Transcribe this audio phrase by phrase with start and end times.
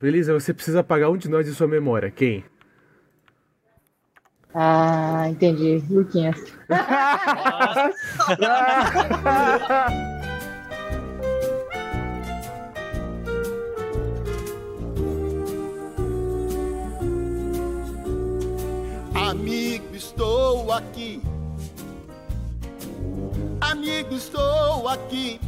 [0.00, 2.08] Beleza, você precisa apagar um de nós de sua memória.
[2.08, 2.44] Quem?
[4.54, 5.82] Ah, entendi.
[5.90, 6.36] Luquinhas.
[19.14, 21.20] Amigo, estou aqui.
[23.60, 25.40] Amigo, estou aqui.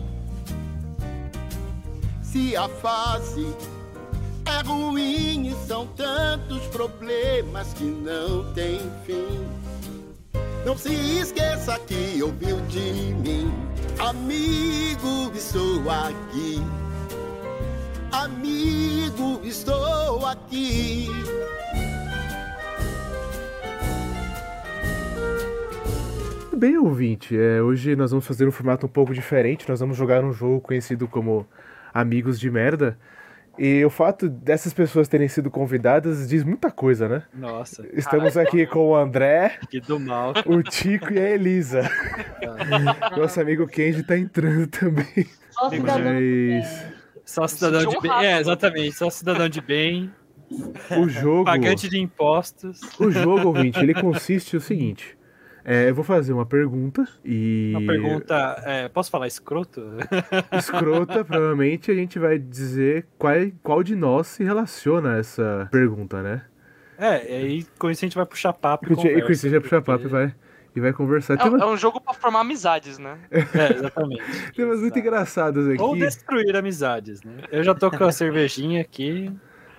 [2.21, 3.46] Se a fase
[4.63, 9.46] ruim e são tantos problemas que não tem fim.
[10.64, 13.51] Não se esqueça que ouviu de mim.
[13.99, 16.63] Amigo, estou aqui.
[18.13, 21.09] Amigo, estou aqui.
[26.54, 29.67] Bem, ouvinte, é, hoje nós vamos fazer um formato um pouco diferente.
[29.67, 31.46] Nós vamos jogar um jogo conhecido como
[31.95, 32.98] Amigos de Merda.
[33.59, 37.22] E o fato dessas pessoas terem sido convidadas diz muita coisa, né?
[37.34, 37.86] Nossa.
[37.92, 40.33] Estamos aqui com o André, Que do mal.
[40.47, 41.83] o Tico e a Elisa.
[43.17, 45.27] Nosso amigo Kenji tá entrando também.
[45.51, 46.05] Só cidadão.
[46.05, 46.87] Mas
[47.25, 48.12] Só cidadão de bem.
[48.25, 48.93] É, exatamente.
[48.97, 50.11] Só cidadão de bem.
[50.97, 51.45] o jogo.
[51.45, 52.81] Pagante de impostos.
[52.98, 55.17] O jogo, ouvinte, ele consiste no seguinte.
[55.73, 57.73] É, eu vou fazer uma pergunta e.
[57.77, 58.61] Uma pergunta.
[58.67, 59.81] é, posso falar escroto?
[60.59, 66.25] escrota, provavelmente a gente vai dizer qual, qual de nós se relaciona a essa pergunta,
[66.25, 66.43] né?
[66.99, 68.85] É, e aí com isso a gente vai puxar papo.
[68.85, 70.35] E com isso conversa, a gente vai puxar papo e vai,
[70.75, 71.39] e vai conversar.
[71.39, 73.17] É, uma- é um jogo pra formar amizades, né?
[73.31, 74.53] É, exatamente.
[74.57, 76.01] tem umas muito engraçadas Ou aqui.
[76.01, 77.45] destruir amizades, né?
[77.53, 79.33] Eu já tô com a cervejinha aqui.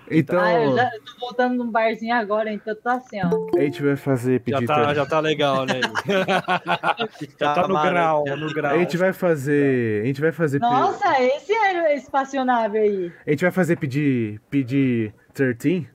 [0.10, 3.30] Então, Ah, eu já eu tô voltando num barzinho agora, então tô assim, ó.
[3.58, 4.68] a gente vai fazer Já pedir.
[4.68, 5.80] tá, já tá legal, né?
[7.40, 8.74] já tá no grau, no grau.
[8.76, 10.04] A gente vai fazer.
[10.04, 10.60] A gente vai fazer.
[10.60, 13.12] pe- Nossa, esse é espacionável aí.
[13.26, 14.42] A gente vai fazer pedir.
[14.50, 15.88] Pedir 13?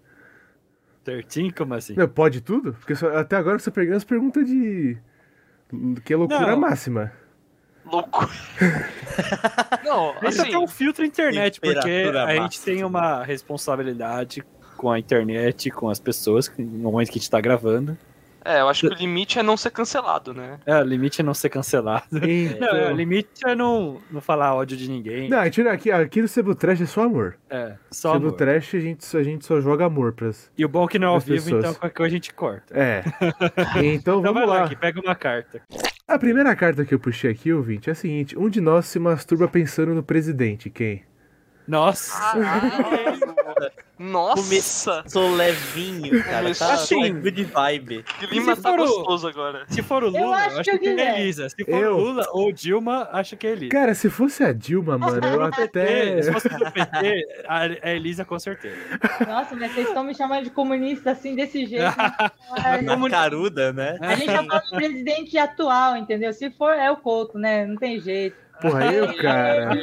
[1.05, 1.95] 13, como assim?
[1.95, 2.73] Não, pode tudo?
[2.75, 4.97] Porque só- até agora você pegando as perguntas de.
[6.05, 6.59] Que é loucura Não.
[6.61, 7.13] máxima.
[7.87, 8.29] Louco.
[9.85, 14.45] Não, Isso assim, é um filtro internet, porque a gente tem uma responsabilidade
[14.77, 17.97] com a internet, com as pessoas, no momento que a gente tá gravando.
[18.47, 20.59] É, eu acho que o limite é não ser cancelado, né?
[20.67, 22.05] É, o limite é não ser cancelado.
[22.13, 22.61] Então...
[22.61, 25.29] Não, é, o limite é não, não falar ódio de ninguém.
[25.29, 27.37] Não, tira aqui, aqui no Cebu Trash é só amor.
[27.51, 28.37] É, só Cebu amor.
[28.37, 30.51] Trash a gente, só- a gente só joga amor pras.
[30.57, 31.65] E o bom é que não é ao vivo, pessoas.
[31.65, 32.75] então qualquer coisa a gente corta.
[32.75, 33.03] É.
[33.83, 34.65] Então Então vamos vai lá, lá.
[34.67, 35.61] aqui, pega uma carta.
[36.09, 38.99] A primeira carta que eu puxei aqui, ouvinte, é a seguinte: um de nós se
[38.99, 40.71] masturba pensando no presidente.
[40.71, 41.03] Quem?
[41.69, 42.35] Nossa!
[43.99, 45.03] Nossa!
[45.09, 46.43] Sou levinho, cara.
[46.43, 47.15] Começou Tá assim.
[47.21, 48.03] good vibe.
[48.29, 49.65] clima se tá for o- gostoso agora.
[49.69, 51.21] Se for o Lula, eu acho acho, que é Guilherme.
[51.23, 51.49] Elisa.
[51.49, 51.95] Se for Eu?
[51.97, 53.71] o Lula ou Dilma, acho que é Elisa.
[53.71, 56.21] Cara, se fosse a Dilma, mano, eu até.
[56.23, 58.77] Se fosse do PT, a a Elisa com certeza.
[59.27, 61.85] Nossa, mas vocês estão me chamando de comunista assim, desse jeito.
[62.85, 63.97] Na caruda, né?
[64.01, 66.33] A gente já fala do presidente atual, entendeu?
[66.33, 67.65] Se for, é o Couto, né?
[67.67, 68.37] Não tem jeito.
[68.61, 69.75] Porra, eu, cara.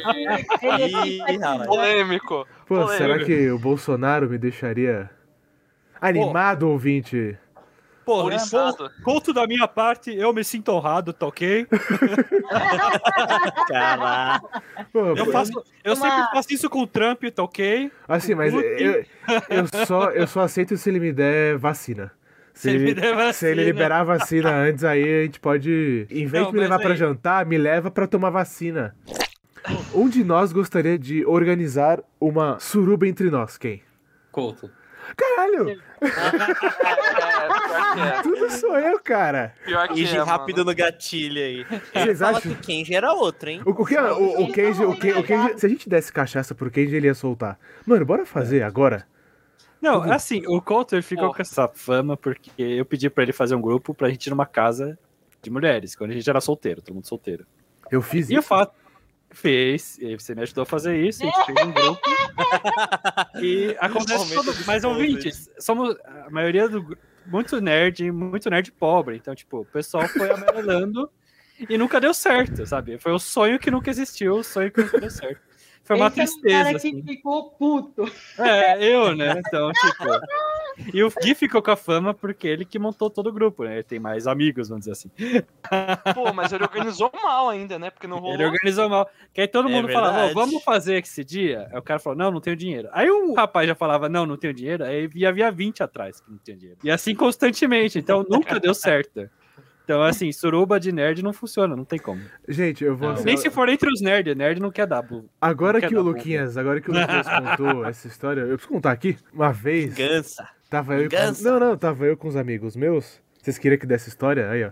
[0.62, 1.66] É Ih, rapaz.
[1.66, 2.46] Polêmico.
[2.66, 2.96] Pô, Polêmico.
[2.96, 5.10] será que o Bolsonaro me deixaria
[6.00, 7.38] animado, ouvinte?
[8.04, 8.28] Pô,
[9.02, 11.66] conto da minha parte, eu me sinto honrado, tá ok?
[13.66, 14.62] Caraca.
[14.92, 15.52] Pô, Eu, faço,
[15.82, 17.90] eu Uma- sempre faço isso com o Trump, tá ok?
[18.06, 18.60] Assim, mas eu,
[19.48, 22.12] eu, só, eu só aceito se ele me der vacina.
[22.54, 26.06] Se, Se ele se ele liberar a vacina antes, aí a gente pode.
[26.08, 28.94] Em vez Não, de me levar pra aí- jantar, me leva pra tomar vacina.
[29.92, 33.58] Um de nós gostaria de organizar uma suruba entre nós.
[33.58, 33.82] Quem?
[34.30, 34.70] Couto.
[35.16, 35.68] Caralho!
[35.70, 35.76] É,
[38.18, 38.22] é.
[38.22, 39.52] Tudo sou eu, cara.
[39.64, 40.70] Pior que Ige é, rápido mano.
[40.70, 41.66] no gatilho aí.
[41.92, 42.40] Vocês acham?
[42.40, 43.62] que o Kenji era outro, hein?
[43.66, 46.54] O, o que o, o Kenji, o, Kenji, o Kenji- se a gente desse cachaça
[46.54, 47.58] pro Kenji, ele ia soltar.
[47.86, 49.06] Mano, bora fazer agora.
[49.84, 53.60] Não, assim, o Coulter ficou com essa fama porque eu pedi pra ele fazer um
[53.60, 54.98] grupo pra gente ir numa casa
[55.42, 57.46] de mulheres, quando a gente era solteiro, todo mundo solteiro.
[57.90, 58.48] Eu fiz E o isso.
[58.48, 58.72] fato
[59.30, 62.00] fez, e aí você me ajudou a fazer isso, a gente fez um grupo.
[63.42, 69.34] e acontece todo, mas ouvintes, somos a maioria do muito nerd, muito nerd pobre, então
[69.34, 71.10] tipo, o pessoal foi amarelando
[71.68, 72.98] e nunca deu certo, sabe?
[72.98, 75.42] Foi o sonho que nunca existiu, o sonho que nunca deu certo.
[75.84, 77.02] Foi uma Esse é um tristeza, cara assim.
[77.02, 78.10] que ficou puto.
[78.38, 79.34] É, eu, né?
[79.46, 80.04] Então, tipo.
[80.92, 83.74] E o Gui ficou com a fama porque ele que montou todo o grupo, né?
[83.74, 85.10] Ele tem mais amigos, vamos dizer assim.
[86.14, 87.90] Pô, mas ele organizou mal ainda, né?
[87.90, 88.34] Porque não rolou.
[88.34, 89.08] Ele organizou mal.
[89.32, 90.32] Que aí todo É mundo falava, verdade.
[90.32, 91.68] "Ô, vamos fazer esse dia?
[91.70, 92.88] Aí o cara falou, não, não tenho dinheiro.
[92.92, 94.84] Aí o rapaz já falava, não, não tenho dinheiro.
[94.84, 96.78] Aí havia 20 atrás que não tinha dinheiro.
[96.82, 97.98] E assim constantemente.
[97.98, 99.28] Então nunca deu certo.
[99.84, 102.22] Então, assim, suruba de nerd não funciona, não tem como.
[102.48, 103.12] Gente, eu vou.
[103.22, 105.04] Nem se for entre os nerds, nerd não quer dar.
[105.38, 108.68] Agora Quer que o dar Luquinhas, agora que o Luquinhas contou essa história, eu preciso
[108.68, 109.16] contar aqui.
[109.30, 110.48] Uma vez, Gansa.
[110.70, 111.16] tava eu com...
[111.16, 111.50] Vingança.
[111.50, 113.20] Não, não, tava eu com os amigos meus.
[113.42, 114.48] Vocês queriam que desse história?
[114.48, 114.70] Aí, ó.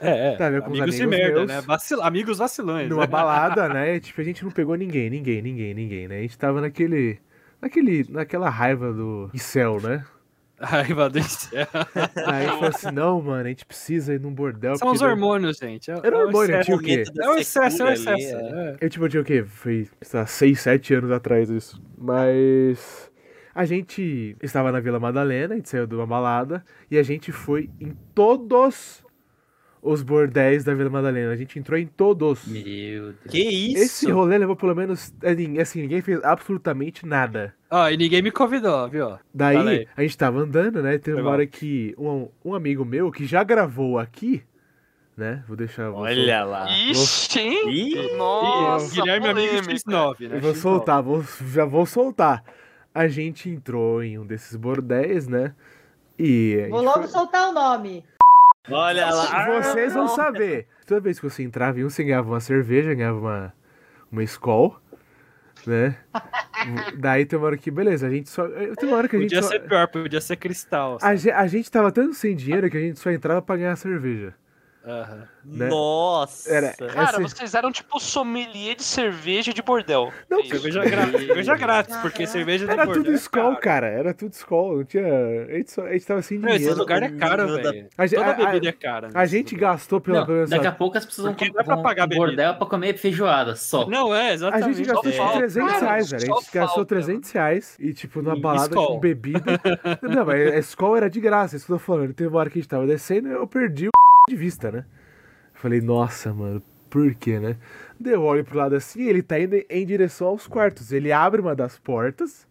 [0.00, 0.36] É, é.
[0.36, 1.48] Tá, meu, com os amigos de amigos merda, meus.
[1.48, 1.60] né?
[1.60, 2.02] Vacil...
[2.02, 2.88] Amigos vacilões.
[2.88, 3.06] Numa né?
[3.06, 4.00] balada, né?
[4.00, 6.18] Tipo, a gente não pegou ninguém, ninguém, ninguém, ninguém, né?
[6.18, 7.18] A gente tava naquele.
[7.60, 10.04] Naquele, naquela raiva do incel, né?
[10.60, 11.66] Raiva do céu.
[12.26, 14.76] Aí falou assim, não, mano, a gente precisa ir num bordel.
[14.76, 15.90] São os daí- hormônios, gente.
[15.90, 16.64] É, Era é o hormônio, excesso.
[16.66, 16.76] tio.
[16.76, 17.04] o quê?
[17.20, 18.36] É o excesso, é ali, excesso.
[18.36, 18.40] é.
[18.40, 18.76] é.
[18.80, 19.44] Eu, tipo, eu tinha o quê?
[19.44, 21.80] Foi, sei lá, 6, 7 anos atrás isso.
[21.98, 23.10] Mas.
[23.54, 27.32] A gente estava na Vila Madalena, a gente saiu de uma balada e a gente
[27.32, 29.02] foi em todos
[29.88, 31.32] os bordéis da Vila Madalena.
[31.32, 32.46] A gente entrou em todos.
[32.46, 33.14] Meu Deus.
[33.30, 33.82] Que isso?
[33.84, 35.14] Esse rolê levou pelo menos.
[35.22, 37.54] assim, Assim, ninguém fez absolutamente nada.
[37.70, 39.16] Ó, e ninguém me convidou, viu?
[39.32, 39.88] Daí, aí.
[39.96, 40.98] a gente tava andando, né?
[40.98, 41.32] Teve uma Legal.
[41.32, 44.42] hora que um, um amigo meu que já gravou aqui,
[45.16, 45.42] né?
[45.48, 45.90] Vou deixar.
[45.90, 46.66] vou Olha lá.
[46.90, 47.70] Ixi, hein?
[47.70, 49.74] Ih, Nossa, o Guilherme Amigo polêmica.
[49.74, 50.36] X9, né?
[50.36, 50.56] Eu vou X9.
[50.56, 52.42] soltar, vou, já vou soltar.
[52.94, 55.54] A gente entrou em um desses bordéis, né?
[56.18, 56.66] E.
[56.70, 58.02] Vou logo foi- soltar o nome.
[58.70, 59.62] Olha lá.
[59.62, 60.66] Vocês vão saber.
[60.86, 63.52] Toda vez que você entrava em um, você ganhava uma cerveja, ganhava uma,
[64.10, 64.80] uma Skol,
[65.66, 65.96] né?
[66.96, 68.46] Daí tem uma hora que, beleza, a gente só.
[68.48, 69.48] Tem uma hora que a gente Podia só.
[69.50, 70.98] ser pior, podia ser cristal.
[71.02, 73.76] A, ge- a gente tava tanto sem dinheiro que a gente só entrava pra ganhar
[73.76, 74.34] cerveja.
[74.86, 75.28] Aham.
[75.44, 75.68] né?
[75.68, 76.48] Nossa.
[76.52, 80.12] Era- Cara, Essa- vocês eram tipo sommelier de cerveja de bordel.
[80.30, 80.44] Não, É.
[80.44, 83.60] Cerveja grátis, cerveja grátis, porque cerveja de Era tudo é Skol, caro.
[83.60, 83.86] cara.
[83.88, 84.76] Era tudo Skol.
[84.78, 85.04] Não tinha.
[85.48, 86.78] A gente, só, a gente tava sem Não, esse dinheiro.
[86.78, 87.88] lugar é caro, velho.
[87.98, 89.08] A gente- Toda a- bebida a- é cara.
[89.12, 89.72] A nesse gente lugar.
[89.72, 90.20] gastou pela.
[90.20, 92.96] Não, pela daqui a pouco as pessoas Porque vão, é vão pagar bordel pra comer
[92.96, 93.86] feijoada só.
[93.88, 94.76] Não, é, A exatamente.
[94.78, 96.22] gente gastou Só tipo falta, 300 cara, reais, velho.
[96.22, 96.84] A gente gastou falta.
[96.86, 99.40] 300 reais e, tipo, numa E balada com bebida.
[100.02, 102.12] Não, mas a Skol era de graça, isso que eu tô falando.
[102.14, 103.90] Teve uma hora que a gente tava descendo eu perdi o
[104.28, 104.84] de vista, né?
[105.54, 107.56] Falei, nossa, mano, por quê, né?
[107.98, 110.92] Daí eu olho pro lado assim ele tá indo em direção aos quartos.
[110.92, 112.46] Ele abre uma das portas.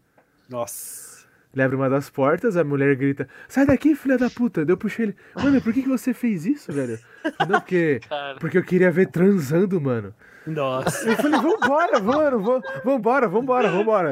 [0.50, 1.26] Nossa.
[1.54, 4.66] Ele abre uma das portas, a mulher grita: Sai daqui, filha da puta!
[4.66, 6.98] Daí eu puxei ele: Mano, por que, que você fez isso, velho?
[7.48, 8.38] Não, porque, Cara.
[8.40, 10.14] porque eu queria ver transando, mano.
[10.48, 11.10] Nossa.
[11.10, 14.12] Eu falei: Vambora, mano, vamos- vambora, vambora, vambora.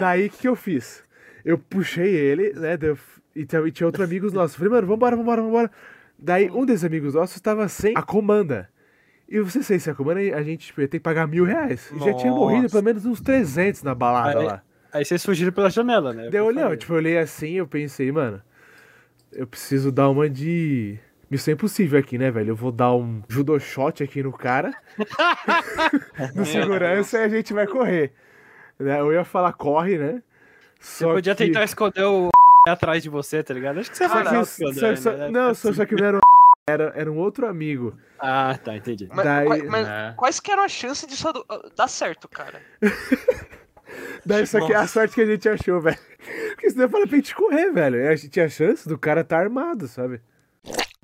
[0.00, 1.02] Daí o que, que eu fiz?
[1.44, 2.76] Eu puxei ele, né?
[2.76, 2.98] daí eu-
[3.34, 4.56] e, tinha, e tinha outros amigos nossos.
[4.56, 5.70] Falei, mano, vambora, vambora, vambora.
[6.18, 8.68] Daí um desses amigos nossos estava sem a comanda.
[9.28, 11.92] E você sei se a comanda, a gente tipo, ia ter que pagar mil reais.
[11.94, 14.62] E já tinha morrido pelo menos uns 300 na balada Aí- lá.
[14.90, 16.30] Aí vocês fugiram pela janela, né?
[16.30, 18.40] Daí eu tipo, eu olhei assim eu pensei, mano,
[19.32, 20.98] eu preciso dar uma de.
[21.30, 22.52] Missão impossível aqui, né, velho?
[22.52, 24.72] Eu vou dar um judô shot aqui no cara,
[26.34, 28.12] no segurança, e a gente vai correr.
[28.78, 28.98] Né?
[28.98, 30.22] Eu ia falar corre, né?
[30.80, 31.44] Você Só podia que...
[31.44, 32.30] tentar esconder o
[32.68, 33.80] atrás de você, tá ligado?
[33.80, 35.30] Acho que você Só vai que, dar o só- né?
[35.30, 36.20] não, só, só que não era um
[36.68, 37.94] era, era um outro amigo.
[38.18, 39.08] Ah, tá, entendi.
[39.12, 40.14] Mas, Daí- quais- mas É.
[40.16, 41.26] quais que eram as chances disso
[41.76, 42.60] dar certo, cara?
[44.24, 45.96] Daí só que a sorte que a gente achou, velho.
[46.50, 48.08] Porque senão eu falei pra gente correr, velho.
[48.08, 50.20] A gente tinha chance do cara tá armado, sabe?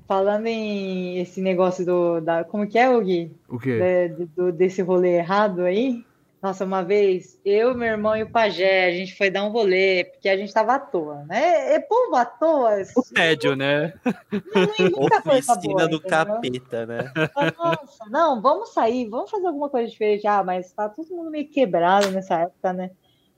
[0.07, 2.21] Falando em esse negócio do.
[2.21, 3.31] Da, como que é, o Gui?
[3.49, 4.09] O quê?
[4.15, 6.05] De- do- desse rolê errado aí.
[6.45, 10.03] Nossa, uma vez, eu, meu irmão e o pajé, a gente foi dar um rolê,
[10.03, 11.73] porque a gente tava à toa, né?
[11.73, 12.83] É povo à toa.
[12.95, 13.95] O tédio, né?
[14.53, 16.01] Não Oficina boa, do entendeu?
[16.01, 17.11] capeta, né?
[17.57, 20.27] Nossa, não, vamos sair, vamos fazer alguma coisa diferente.
[20.27, 22.91] Ah, mas tá todo mundo meio quebrado nessa época, né?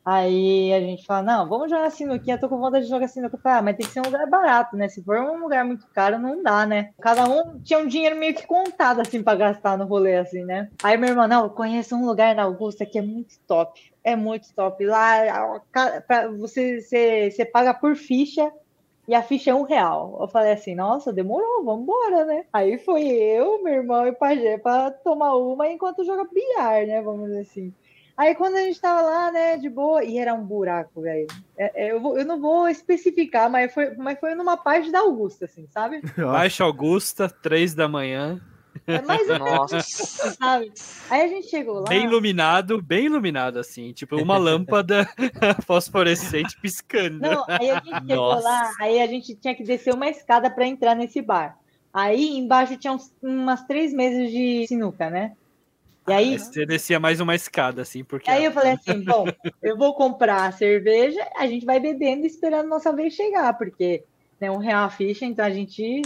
[0.09, 3.07] Aí a gente fala, não, vamos jogar sinuquinha, tô com vontade de jogar.
[3.07, 4.87] Eu falei, ah, mas tem que ser um lugar barato, né?
[4.87, 6.91] Se for um lugar muito caro, não dá, né?
[7.01, 10.69] Cada um tinha um dinheiro meio que contado, assim, pra gastar no rolê, assim, né?
[10.81, 13.81] Aí meu irmão, não, conheço um lugar na Augusta que é muito top.
[14.01, 14.85] É muito top.
[14.85, 15.59] Lá,
[16.07, 18.49] pra- você, você, você paga por ficha
[19.09, 20.17] e a ficha é um real.
[20.21, 22.45] Eu falei assim, nossa, demorou, vamos embora, né?
[22.53, 27.01] Aí foi eu, meu irmão e o Pajé pra tomar uma enquanto joga bilhar, né?
[27.01, 27.73] Vamos dizer assim.
[28.17, 31.27] Aí quando a gente tava lá, né, de boa, e era um buraco, velho.
[31.55, 35.45] É, é, eu, eu não vou especificar, mas foi, mas foi numa parte da Augusta,
[35.45, 36.01] assim, sabe?
[36.17, 38.41] Baixa Augusta, três da manhã,
[38.87, 39.81] É mais ou menos Nossa.
[40.33, 40.71] sabe?
[41.09, 41.89] Aí a gente chegou lá.
[41.89, 45.07] bem iluminado, bem iluminado, assim, tipo uma lâmpada
[45.65, 47.19] fosforescente piscando.
[47.19, 48.43] Não, aí a gente chegou Nossa.
[48.49, 51.57] lá, aí a gente tinha que descer uma escada para entrar nesse bar.
[51.93, 55.33] Aí embaixo tinha uns- umas três mesas de sinuca, né?
[56.07, 58.31] E aí, Você descia mais uma escada, assim, porque.
[58.31, 59.25] aí eu falei assim, bom,
[59.61, 64.03] eu vou comprar a cerveja, a gente vai bebendo e esperando nossa vez chegar, porque
[64.39, 66.01] né, um real a ficha, então a gente,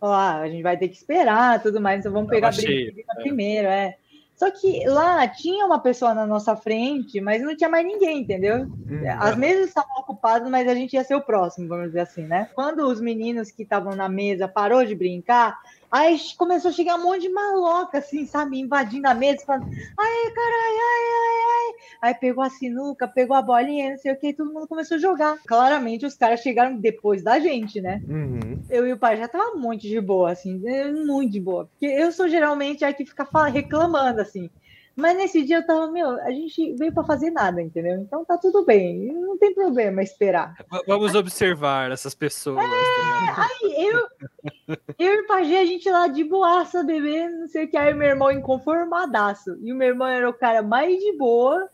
[0.00, 3.66] ó, a gente vai ter que esperar, tudo mais, então vamos pegar cheio, bebida primeiro,
[3.66, 3.96] é.
[4.36, 8.62] Só que lá tinha uma pessoa na nossa frente, mas não tinha mais ninguém, entendeu?
[8.62, 12.22] Hum, As mesas estavam ocupadas, mas a gente ia ser o próximo, vamos dizer assim,
[12.22, 12.48] né?
[12.54, 15.58] Quando os meninos que estavam na mesa parou de brincar,
[15.90, 18.60] Aí começou a chegar um monte de maloca, assim, sabe?
[18.60, 19.66] Invadindo a mesa, falando,
[19.98, 21.74] ai, caralho, ai, ai, ai.
[22.02, 24.96] Aí pegou a sinuca, pegou a bolinha, não sei o que, e todo mundo começou
[24.96, 25.38] a jogar.
[25.46, 28.00] Claramente os caras chegaram depois da gente, né?
[28.08, 28.62] Uhum.
[28.70, 31.66] Eu e o pai já tava muito de boa, assim, é, muito de boa.
[31.66, 34.48] Porque eu sou geralmente a que fica reclamando, assim.
[34.96, 37.96] Mas nesse dia eu tava, meu, a gente veio pra fazer nada, entendeu?
[38.00, 40.54] Então tá tudo bem, não tem problema esperar.
[40.86, 42.56] Vamos observar essas pessoas.
[42.56, 43.40] tá ligado?
[43.40, 47.68] Aí eu, eu e o Pajé, a gente lá de boaça, bebendo, não sei o
[47.70, 49.56] que, aí meu irmão inconformadaço.
[49.62, 51.68] E o meu irmão era o cara mais de boa,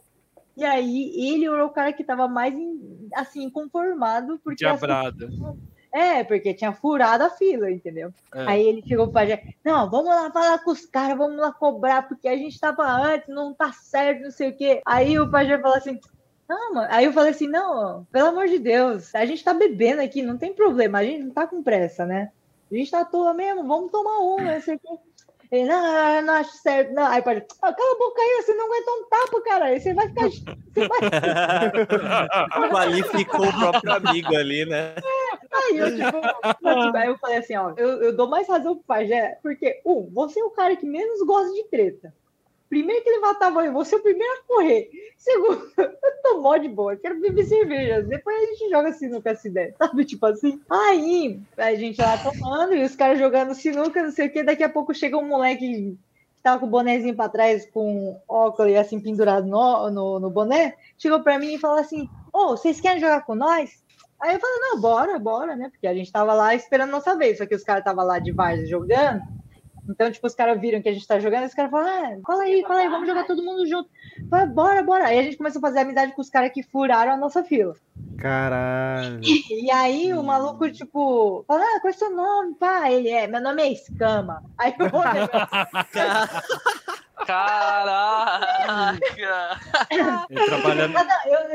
[0.57, 4.65] e aí ele era o cara que tava mais, in- assim, inconformado, porque...
[4.65, 5.29] as Diabrada.
[5.97, 8.13] É, porque tinha furado a fila, entendeu?
[8.35, 8.45] É.
[8.47, 12.07] Aí ele chegou pra gente, não, vamos lá falar com os caras, vamos lá cobrar,
[12.07, 14.83] porque a gente tava antes, não tá certo, não sei o quê.
[14.85, 15.99] Aí o pajé falou assim,
[16.47, 16.89] não, mano.
[16.91, 20.37] Aí eu falei assim, não, pelo amor de Deus, a gente tá bebendo aqui, não
[20.37, 22.31] tem problema, a gente não tá com pressa, né?
[22.71, 24.99] A gente tá à toa mesmo, vamos tomar um, não sei o quê.
[25.51, 27.07] Ele, não, eu não acho certo, não.
[27.07, 29.81] Aí o pajé, ah, cala a boca aí, você não aguenta um tapa, cara, aí
[29.81, 30.29] você vai ficar...
[30.29, 31.01] Você vai
[32.71, 34.95] Qualificou o próprio amigo ali, né?
[35.53, 36.21] Aí eu, tipo,
[36.55, 40.41] tipo, eu falei assim, ó, eu, eu dou mais razão pro Pajé, porque, um, você
[40.41, 42.13] é o cara que menos gosta de treta.
[42.69, 44.91] Primeiro que ele vai estar você é o primeiro a correr.
[45.17, 48.03] Segundo, eu tô mó de boa, quero beber cerveja.
[48.03, 50.05] Depois a gente joga sinuca essa ideia, sabe?
[50.05, 50.61] Tipo assim.
[50.69, 54.43] Aí, a gente lá tomando e os caras jogando sinuca, não sei o que.
[54.43, 55.97] Daqui a pouco chega um moleque
[56.37, 60.75] que tava com o bonezinho pra trás, com óculos assim pendurado no, no, no boné.
[60.99, 63.86] Chegou pra mim e falou assim: Ô, vocês querem jogar com nós?
[64.21, 65.69] Aí eu falei, não, bora, bora, né?
[65.71, 68.33] Porque a gente tava lá esperando nossa vez, só que os caras estavam lá de
[68.33, 69.23] várzea jogando.
[69.89, 72.19] Então, tipo, os caras viram que a gente tá jogando, e os caras falaram, ah,
[72.27, 73.89] fala aí, fala aí, vamos jogar todo mundo junto.
[74.29, 75.07] Falei, bora, bora.
[75.07, 77.75] Aí a gente começou a fazer amizade com os caras que furaram a nossa fila.
[78.19, 79.21] Caralho.
[79.67, 82.55] E aí o maluco, tipo, fala, ah, qual é o seu nome?
[82.55, 84.43] Pá, ele é, meu nome é Escama.
[84.59, 85.29] Aí eu olhei,
[87.27, 88.97] Caraca!
[89.91, 90.95] Ele trabalhando.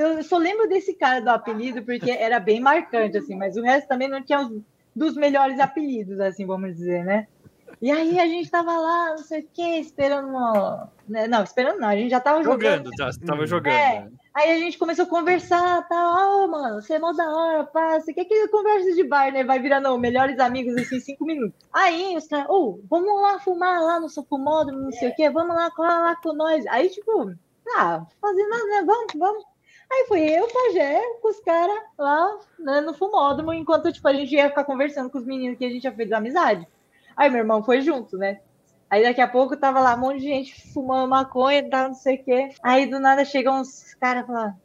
[0.02, 3.62] Não, eu, só lembro desse cara do apelido porque era bem marcante, assim, mas o
[3.62, 4.62] resto também não tinha os,
[4.96, 7.28] dos melhores apelidos, assim, vamos dizer, né?
[7.82, 10.92] E aí a gente tava lá, não sei o que, esperando uma...
[11.08, 12.92] né, Não, esperando não, a gente já tava jogando.
[12.96, 13.74] Jogando, tava jogando.
[13.74, 14.02] É.
[14.02, 14.12] né?
[14.34, 18.00] Aí a gente começou a conversar, tal, ah, mano, você é mó da hora, pá,
[18.00, 19.44] você quer que conversa de bar, né?
[19.44, 21.60] Vai virando melhores amigos, assim, em cinco minutos.
[21.74, 25.56] Aí os caras, ô, vamos lá fumar lá no sofumódromo, não sei o quê, vamos
[25.56, 26.66] lá, cola lá com nós.
[26.68, 27.34] Aí, tipo,
[27.76, 28.84] ah, fazendo nada, né?
[28.86, 29.51] Vamos, vamos.
[29.92, 34.34] Aí foi eu, Pajé, com os caras lá né, no fumódromo, enquanto, tipo, a gente
[34.34, 36.66] ia ficar conversando com os meninos que a gente já fez amizade.
[37.16, 38.40] Aí meu irmão foi junto, né?
[38.90, 42.16] Aí daqui a pouco tava lá um monte de gente fumando maconha, tal, não sei
[42.16, 42.50] o quê.
[42.64, 44.56] Aí do nada chegam uns caras falando.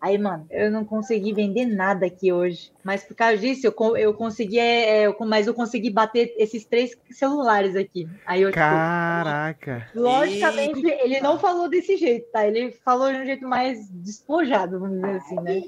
[0.00, 2.72] Aí, mano, eu não consegui vender nada aqui hoje.
[2.84, 4.58] Mas por causa disso, eu, eu consegui.
[4.58, 8.08] é, eu- mas eu consegui bater esses três celulares aqui.
[8.26, 9.88] Aí eu, tipo, Caraca.
[9.94, 12.46] logicamente, ele não falou desse jeito, tá?
[12.46, 15.60] Ele falou de um jeito mais despojado, vamos dizer assim, né?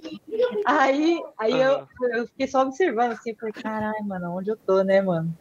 [0.67, 5.01] Aí, aí eu, eu fiquei só observando assim, falei, caralho, mano, onde eu tô, né,
[5.01, 5.33] mano?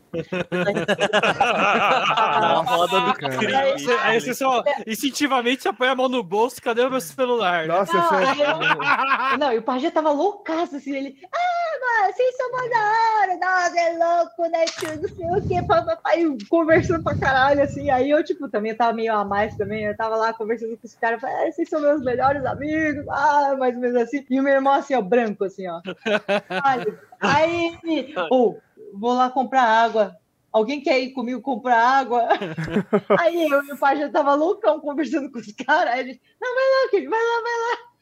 [1.33, 3.37] Na roda do Cara.
[3.37, 3.53] crime.
[3.55, 7.67] Aí- Você- Aí você só instintivamente apoia a mão no bolso, cadê o meu celular?
[7.67, 8.43] Nossa, Não, aí eu-
[9.39, 13.37] Não, e o Pajé tava loucaço, assim, ele, ah, mano, vocês são mó da hora,
[13.37, 18.09] nossa, é louco, né, tio, não sei o que, papai, conversando pra caralho, assim, aí
[18.09, 21.21] eu, tipo, também tava meio a mais também, eu tava lá conversando com os caras,
[21.21, 24.53] falei, ah, vocês são meus melhores amigos, ah, mais ou menos assim, e o meu
[24.53, 25.81] irmão, assim, ó, branco, assim, ó,
[26.49, 26.85] Aí,
[27.21, 28.57] aí ô,
[28.93, 30.17] vou lá comprar água,
[30.53, 32.27] Alguém quer ir comigo comprar água?
[33.19, 35.95] Aí eu e o pai já tava loucão conversando com os caras.
[35.95, 37.92] Aí gente, não, vai lá, Kid, vai lá, vai lá.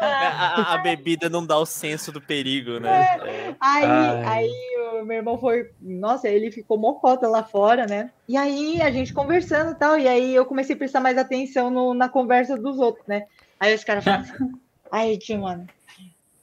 [0.00, 3.02] A, a bebida não dá o senso do perigo, né?
[3.24, 3.54] É.
[3.60, 4.24] Aí, Ai.
[4.24, 8.10] aí o meu irmão foi, nossa, ele ficou mocota lá fora, né?
[8.28, 11.70] E aí a gente conversando e tal, e aí eu comecei a prestar mais atenção
[11.70, 13.24] no- na conversa dos outros, né?
[13.58, 14.32] Aí os caras falam assim,
[14.90, 15.66] aí, tio, mano,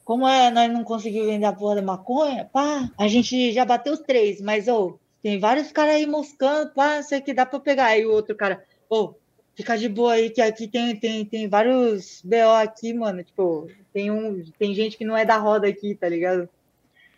[0.04, 3.92] como é, nós não conseguimos vender a porra da maconha, pá, a gente já bateu
[3.92, 7.46] os três, mas, ô, tem vários caras aí moscando, pá, não sei o que dá
[7.46, 7.86] pra pegar.
[7.86, 9.14] Aí o outro cara, ô,
[9.54, 14.10] fica de boa aí, que aqui tem, tem, tem vários BO aqui, mano, tipo, tem,
[14.10, 16.48] um, tem gente que não é da roda aqui, tá ligado?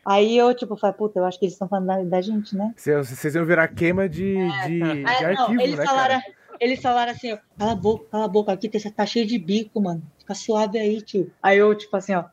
[0.04, 2.74] Aí eu, tipo, falei, puta, eu acho que eles estão falando da, da gente, né?
[2.76, 4.34] Vocês iam virar queima de,
[4.66, 6.34] de, de Ah, não, arquivo, eles né, falaram, cara?
[6.60, 9.38] eles falaram assim, ó, cala a boca, cala a boca, aqui tá, tá cheio de
[9.38, 10.02] bico, mano.
[10.18, 11.32] Fica suave aí, tio.
[11.42, 12.24] Aí eu, tipo assim, ó,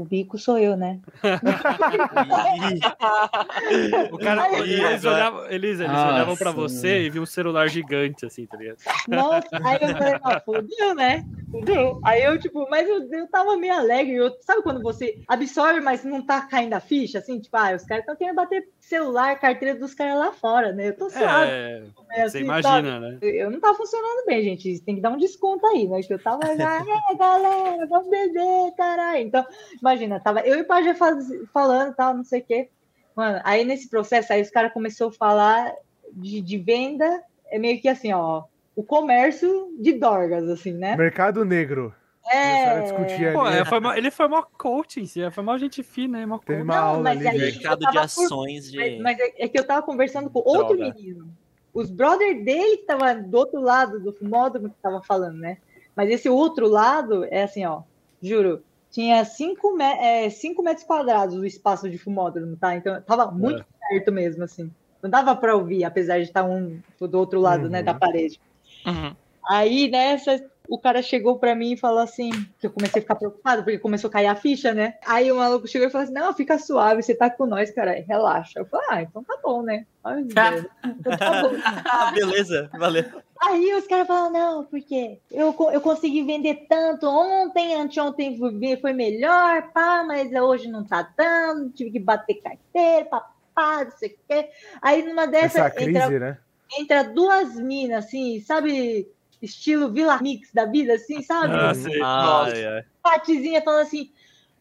[0.00, 0.98] o bico sou eu, né?
[4.12, 7.68] O cara, Aí- eles olhavam, eles, eles Nossa, olhavam pra você e viam um celular
[7.68, 8.78] gigante, assim, tá ligado?
[9.08, 11.24] Nossa, aí eu falei, não, fodeu, né?
[11.48, 11.98] Entendeu?
[12.04, 14.14] Aí eu, tipo, mas eu, eu tava meio alegre.
[14.14, 17.18] Eu, sabe quando você absorve, mas não tá caindo a ficha?
[17.18, 20.88] Assim, tipo, ah, os caras estão querendo bater celular, carteira dos caras lá fora, né?
[20.88, 21.50] Eu tô suave.
[21.50, 23.18] É, É, você assim, imagina, né?
[23.22, 24.80] Eu não tava funcionando bem, gente.
[24.80, 26.00] Tem que dar um desconto aí, né?
[26.02, 26.80] Que eu tava já,
[27.10, 29.22] é, galera, vamos beber, caralho.
[29.22, 29.44] Então,
[29.90, 32.68] imagina, tava eu e o Pajé faz, falando tal, não sei o quê.
[33.16, 35.72] Mano, aí nesse processo, aí os caras começaram a falar
[36.12, 38.44] de, de venda, é meio que assim, ó,
[38.76, 40.96] o comércio de dorgas, assim, né?
[40.96, 41.94] Mercado Negro.
[42.30, 42.82] É.
[42.82, 46.24] discutir Pô, é, foi mó- ele foi mó coaching, foi mó gente fina?
[46.26, 46.64] Mó Teve coach.
[46.70, 47.28] uma Não, aula mas ali.
[47.28, 48.76] aí- de- Mercado de tava por- ações de.
[48.78, 50.94] Mas, mas é, é que eu tava conversando com outro Droga.
[50.94, 51.28] menino.
[51.74, 55.58] Os brothers dele que tava do outro lado do fumódromo que tava falando, né?
[55.96, 57.82] Mas esse outro lado é assim, ó.
[58.22, 62.74] Juro, tinha 5 é, cinco metros quadrados o espaço de fumódromo, tá?
[62.74, 64.70] Então tava muito perto mesmo, assim.
[65.02, 67.84] Não dava pra ouvir, apesar de estar um do outro lado, né, Uhum.
[67.84, 68.38] da parede.
[68.86, 69.14] Uhum.
[69.48, 73.16] Aí, nessa, o cara chegou pra mim e falou assim, que eu comecei a ficar
[73.16, 74.94] preocupado, porque começou a cair a ficha, né?
[75.04, 77.92] Aí o maluco chegou e falou assim, não, fica suave, você tá com nós, cara,
[78.06, 78.60] relaxa.
[78.60, 79.84] Eu falei, ah, então tá bom, né?
[80.04, 80.66] Ai, Deus.
[81.00, 81.50] Então tá bom.
[81.84, 83.04] Ah, beleza, valeu.
[83.42, 88.92] Aí os caras falam, não, porque eu, eu consegui vender tanto ontem, anteontem foi- foi
[88.92, 94.18] melhor, pá, mas hoje não tá dando, tive que bater carteira, papá, não sei o
[94.28, 94.50] quê.
[94.80, 96.38] Aí numa dessas Essa crise, entra, né?
[96.78, 99.08] entra duas minas, assim, sabe,
[99.40, 101.54] estilo Vila Mix da vida, assim, sabe?
[101.54, 101.98] Ah, sei.
[101.98, 102.54] Nossa.
[102.54, 102.84] Ai, ai.
[103.02, 104.10] Patizinha falando assim,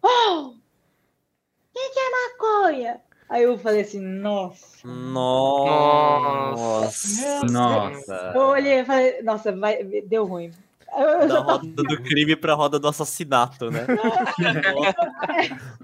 [0.01, 0.53] oh,
[1.73, 3.01] quem que é maconha?
[3.29, 4.87] Aí eu falei assim, nossa.
[4.87, 6.81] Nossa.
[7.45, 8.31] Nossa.
[8.33, 10.51] Eu olhei e falei, nossa, vai, deu ruim.
[10.97, 13.85] Eu, Da tava roda do crime pra roda do assassinato, né?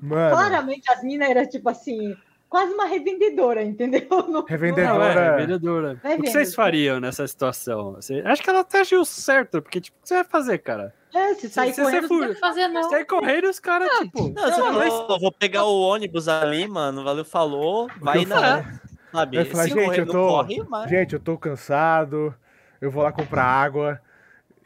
[0.01, 2.17] Mano, Claramente as minas eram tipo assim,
[2.55, 4.07] quase uma revendedora, entendeu?
[4.29, 4.93] Não- Revendedora.
[4.97, 5.99] Não, é, Agora- vendedora.
[6.01, 7.95] Vai O que vocês fariam nessa situação?
[7.95, 10.93] Você- acho que ela até agiu certo, porque, tipo, o que você vai fazer, cara?
[11.13, 12.89] É, se sair se correndo, for- não tem o que fazer não.
[12.89, 14.29] Sai correndo e os caras, tipo.
[14.29, 17.03] Não, você falou, eu vou pegar o ônibus ali, mano.
[17.03, 17.89] Valeu, falou.
[17.99, 18.79] Vai eu na.
[19.11, 19.37] Sabe?
[19.37, 20.89] Eu falar, se gente, correr, eu tô- corre, mas.
[20.89, 22.33] Gente, eu tô cansado.
[22.79, 23.99] Eu vou lá comprar água.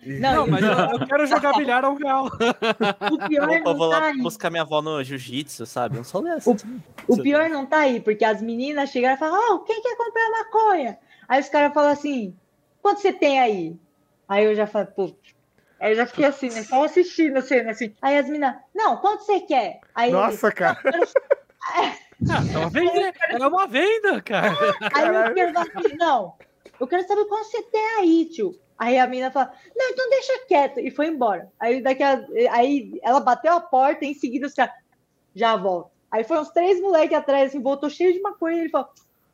[0.05, 2.25] Não, Não, mas eu, eu quero jogar bilhar ao real.
[2.25, 4.21] O pior Opa, eu não vou tá lá aí.
[4.21, 5.99] buscar minha avó no jiu-jitsu, sabe?
[5.99, 6.49] Um só dessa.
[7.07, 10.29] O pior não tá aí, porque as meninas chegaram e falaram, oh, quem quer comprar
[10.31, 10.97] maconha?
[11.27, 12.35] Aí os caras falam assim,
[12.81, 13.75] quanto você tem aí?
[14.27, 15.13] Aí eu já falei, pô.
[15.79, 16.63] Aí eu já fiquei assim, né?
[16.63, 17.93] Só assistindo a cena assim.
[18.01, 19.79] Aí as meninas, não, quanto você quer?
[19.93, 20.79] Aí, Nossa, cara.
[22.21, 24.53] É uma venda, é uma venda, cara.
[24.93, 26.33] aí eu quero falar assim, não,
[26.77, 28.59] eu quero saber quanto você tem aí, tio.
[28.79, 30.79] Aí a menina fala, não, então deixa quieto.
[30.79, 31.51] E foi embora.
[31.59, 34.73] Aí, daqui a, aí ela bateu a porta e em seguida os caras,
[35.35, 35.91] já volta.
[36.09, 38.55] Aí foi uns três moleques atrás, assim, voltou cheio de maconha.
[38.55, 38.87] E ele falou,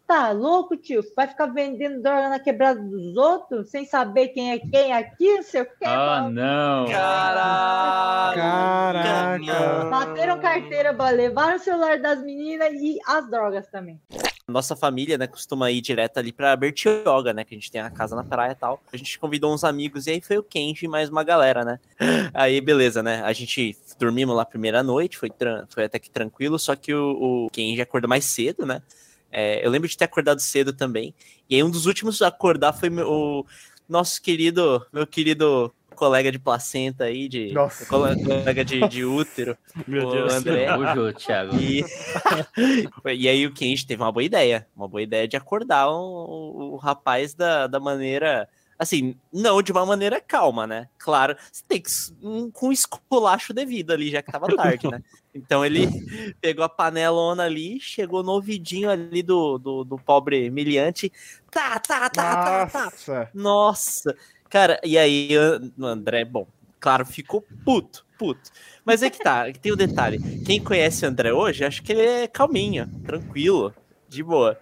[0.08, 1.04] tá louco, tio?
[1.16, 5.44] Vai ficar vendendo droga na quebrada dos outros, sem saber quem é quem aqui, não
[5.44, 5.86] sei o quê.
[5.86, 6.86] Ah, não.
[6.88, 8.42] Caralho!
[8.42, 9.86] Caraca.
[9.90, 14.02] Bateram carteira, levaram o celular das meninas e as drogas também.
[14.48, 17.44] Nossa família, né, costuma ir direto ali pra Bertioga, né?
[17.44, 18.80] Que a gente tem a casa na praia e tal.
[18.94, 21.80] A gente convidou uns amigos e aí foi o Kenji e mais uma galera, né?
[22.32, 23.24] Aí, beleza, né?
[23.24, 25.32] A gente dormimos lá a primeira noite, foi,
[25.70, 28.84] foi até que tranquilo, só que o, o Kenji acordou mais cedo, né?
[29.32, 31.12] É, eu lembro de ter acordado cedo também.
[31.50, 33.44] E aí, um dos últimos a acordar foi o
[33.90, 37.86] nosso querido, meu querido colega de placenta aí, de Nossa.
[37.86, 40.34] cole- colega de, de útero, Meu o Deus.
[40.34, 40.76] André.
[40.78, 41.56] Nojo, Thiago.
[41.56, 41.84] E,
[43.18, 46.78] e aí o Kenji teve uma boa ideia, uma boa ideia de acordar o, o-
[46.78, 50.88] rapaz da, da maneira, assim, não de uma maneira calma, né?
[50.98, 51.90] Claro, você tem que
[52.22, 55.02] um, com esculacho devido ali, já que tava tarde, né?
[55.34, 55.88] Então ele
[56.42, 61.12] pegou a panelona ali, chegou no ouvidinho ali do, do, do pobre miliante,
[61.52, 64.16] tá, tá, tá, tá, tá, Nossa.
[64.50, 65.30] Cara, e aí
[65.78, 66.48] o André, bom,
[66.80, 68.50] claro, ficou puto, puto.
[68.86, 70.20] Mas é que tá, tem o detalhe.
[70.44, 73.76] Quem conhece o André hoje, acho que ele é calminho, tranquilo,
[74.08, 74.60] de boa.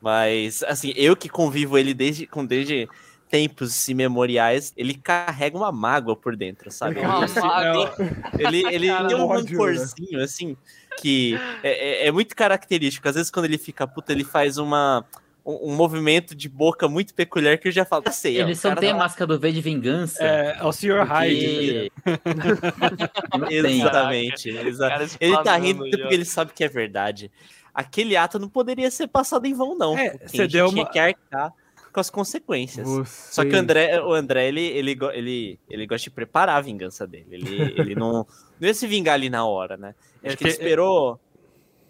[0.00, 2.88] Mas, assim, eu que convivo ele desde, com desde
[3.28, 7.00] tempos imemoriais, ele carrega uma mágoa por dentro, sabe?
[7.00, 7.96] Ele Uma Ele, mágoa.
[8.38, 10.56] ele, ele Cara, tem um rancorzinho, assim,
[10.96, 13.08] que é, é- é muito característico.
[13.08, 15.04] Às vezes, quando ele fica puto, ele faz uma,
[15.44, 18.52] um, um movimento de boca muito peculiar que eu já falo, "Ah, sei, ó, Ele
[18.52, 20.22] o só tem a máscara do V de vingança.
[20.24, 21.02] É, é o Sr.
[21.06, 21.92] Hyde.
[22.02, 23.50] porque...
[23.62, 23.80] Tem.
[23.80, 24.48] Exatamente.
[24.50, 25.98] exa- Cara Ele tá rindo já.
[25.98, 27.30] porque ele sabe que é verdade.
[27.74, 29.98] Aquele ato não poderia ser passado em vão, não.
[29.98, 31.52] É, você deu tinha uma- que arcar
[31.92, 32.86] com as consequências.
[32.88, 33.32] Você...
[33.34, 37.06] Só que o André, o André ele, ele, ele, ele gosta de preparar a vingança
[37.06, 37.26] dele.
[37.30, 38.26] Ele, ele não,
[38.60, 39.94] não ia se vingar ali na hora, né?
[40.22, 41.20] Acho É que ele que- esperou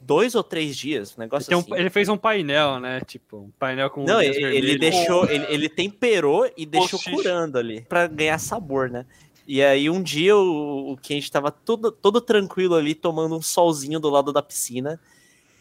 [0.07, 1.75] dois ou três dias, um negócio um- assim.
[1.75, 3.01] ele fez um painel, né?
[3.01, 4.05] Tipo, um painel com.
[4.05, 7.17] Não, ele, ele deixou, ele, ele temperou e deixou Postiche.
[7.17, 9.07] curando ali pra ganhar sabor, né?
[9.47, 14.01] E aí um dia o, o Kenji tava todo, todo tranquilo ali, tomando um solzinho
[14.01, 14.99] do lado da piscina.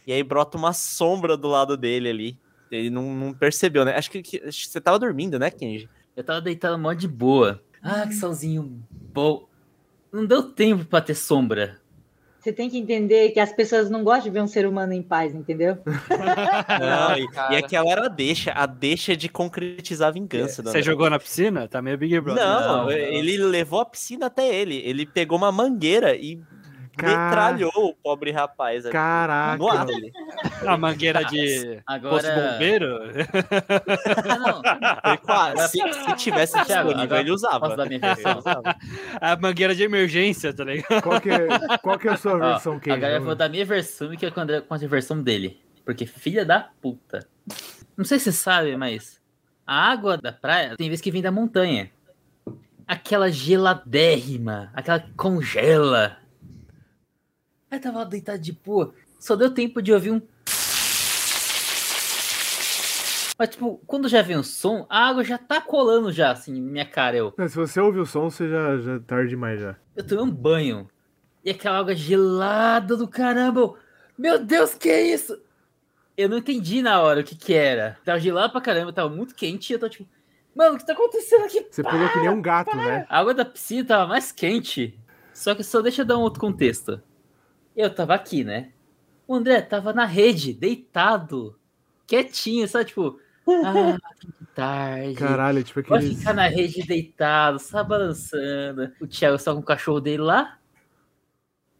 [0.07, 2.37] E aí brota uma sombra do lado dele ali.
[2.71, 3.95] Ele não, não percebeu, né?
[3.95, 5.87] Acho que, que- acho que você tava dormindo, né, Kenji?
[6.15, 7.61] Eu tava deitado mó de boa.
[7.81, 8.81] Ah, que solzinho
[9.13, 9.47] bom.
[10.11, 11.79] Não deu tempo pra ter sombra.
[12.43, 15.01] Você tem que entender que as pessoas não gostam de ver um ser humano em
[15.01, 15.77] paz, entendeu?
[15.87, 20.61] Não, e, e aquela era a deixa, a deixa de concretizar a vingança.
[20.61, 20.81] do Você André.
[20.81, 21.69] jogou na piscina?
[21.69, 22.43] Tá meio Big Brother.
[22.43, 24.75] Não, Não, ele levou a piscina até ele.
[24.83, 26.41] Ele pegou uma mangueira e
[27.01, 28.85] metralhou o pobre rapaz.
[28.85, 28.91] ali.
[28.93, 29.57] Caraca.
[29.57, 30.11] No ar ali.
[30.65, 32.13] A mangueira de Agora.
[32.23, 32.99] posto bombeiro?
[34.29, 34.61] Ah, não.
[35.11, 37.59] Ele quase- se, se tivesse disponível, ele usava.
[37.61, 38.37] Posso dar minha Ele versão?
[38.39, 38.75] usava.
[39.19, 41.01] A mangueira de emergência, tá ligado?
[41.01, 41.47] Qual que é,
[41.81, 42.97] qual que é a sua versão, Kenji?
[42.97, 45.21] agora eu vou dar minha versão e que é com a André- com a versão
[45.21, 45.59] dele.
[45.85, 47.27] Porque filha da puta.
[47.97, 49.19] Não sei se você sabe, mas
[49.67, 51.91] a água da praia tem vez que vem da montanha.
[52.87, 56.17] Aquela geladérrima, aquela que congela.
[57.73, 58.93] Aí tava deitado de boa.
[59.19, 60.21] Só deu tempo de ouvir um.
[63.35, 66.85] Mas, tipo, quando já vem o som, a água já tá colando já, assim, minha
[66.85, 67.17] cara.
[67.17, 69.75] Eu, Não, se você ouve o som, você já, já tarde demais já.
[69.95, 70.87] eu tomei um banho.
[71.43, 73.61] E aquela água gelada do caramba.
[73.61, 73.77] eu,
[74.19, 75.35] Meu Deus, que é isso?
[76.15, 77.97] Eu não entendi na hora o que que era.
[78.05, 79.71] Tava gelado pra caramba, tava muito quente.
[79.71, 80.07] E eu tô tipo,
[80.55, 81.65] mano, o que tá acontecendo aqui?
[81.71, 83.07] Você pulou que nem um gato, né?
[83.09, 84.95] A água da piscina tava mais quente.
[85.33, 87.01] Só que só deixa eu dar um outro contexto.
[87.75, 88.71] Eu tava aqui, né?
[89.27, 91.57] O André tava na rede, deitado,
[92.05, 93.19] quietinho, só tipo,
[93.65, 95.15] ah, que tarde.
[95.15, 96.19] Caralho, tipo Pode aqueles.
[96.19, 98.91] ficar na rede deitado, só balançando.
[98.99, 100.59] O Thiago só com o cachorro dele lá.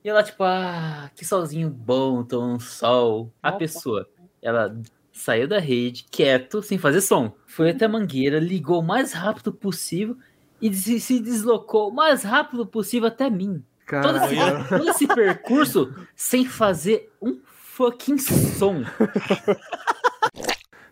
[0.03, 3.31] E ela, tipo, ah, que solzinho bom, tomando um sol.
[3.41, 3.59] A Opa.
[3.59, 4.09] pessoa,
[4.41, 4.75] ela
[5.13, 7.33] saiu da rede, quieto, sem fazer som.
[7.45, 10.17] Foi até a mangueira, ligou o mais rápido possível
[10.61, 13.63] e se deslocou o mais rápido possível até mim.
[14.01, 14.67] Todo esse, Caralho.
[14.67, 18.83] todo esse percurso sem fazer um fucking som.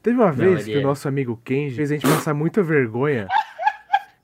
[0.01, 0.83] Teve uma vez que o é.
[0.83, 3.27] nosso amigo Kenji fez a gente passar muita vergonha.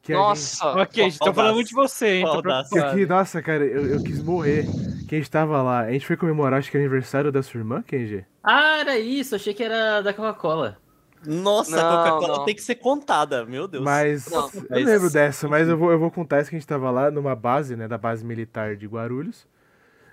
[0.01, 2.25] Que a gente- Nossa, Ok, estão Qual falando muito de você, hein?
[2.25, 4.65] Tô aqui, nossa, cara, eu, eu quis morrer.
[5.07, 5.81] Que a gente tava lá.
[5.81, 8.25] A gente foi comemorar, acho que é aniversário da sua irmã, Kenji?
[8.43, 10.77] Ah, era isso, achei que era da Coca-Cola.
[11.25, 13.83] Nossa, Não, a Coca-Cola tem que ser contada, meu Deus.
[13.83, 16.59] Mas Não, eu mas- lembro dessa, mas eu vou, eu vou contar isso que a
[16.59, 19.47] gente tava lá numa base, né, da base militar de Guarulhos.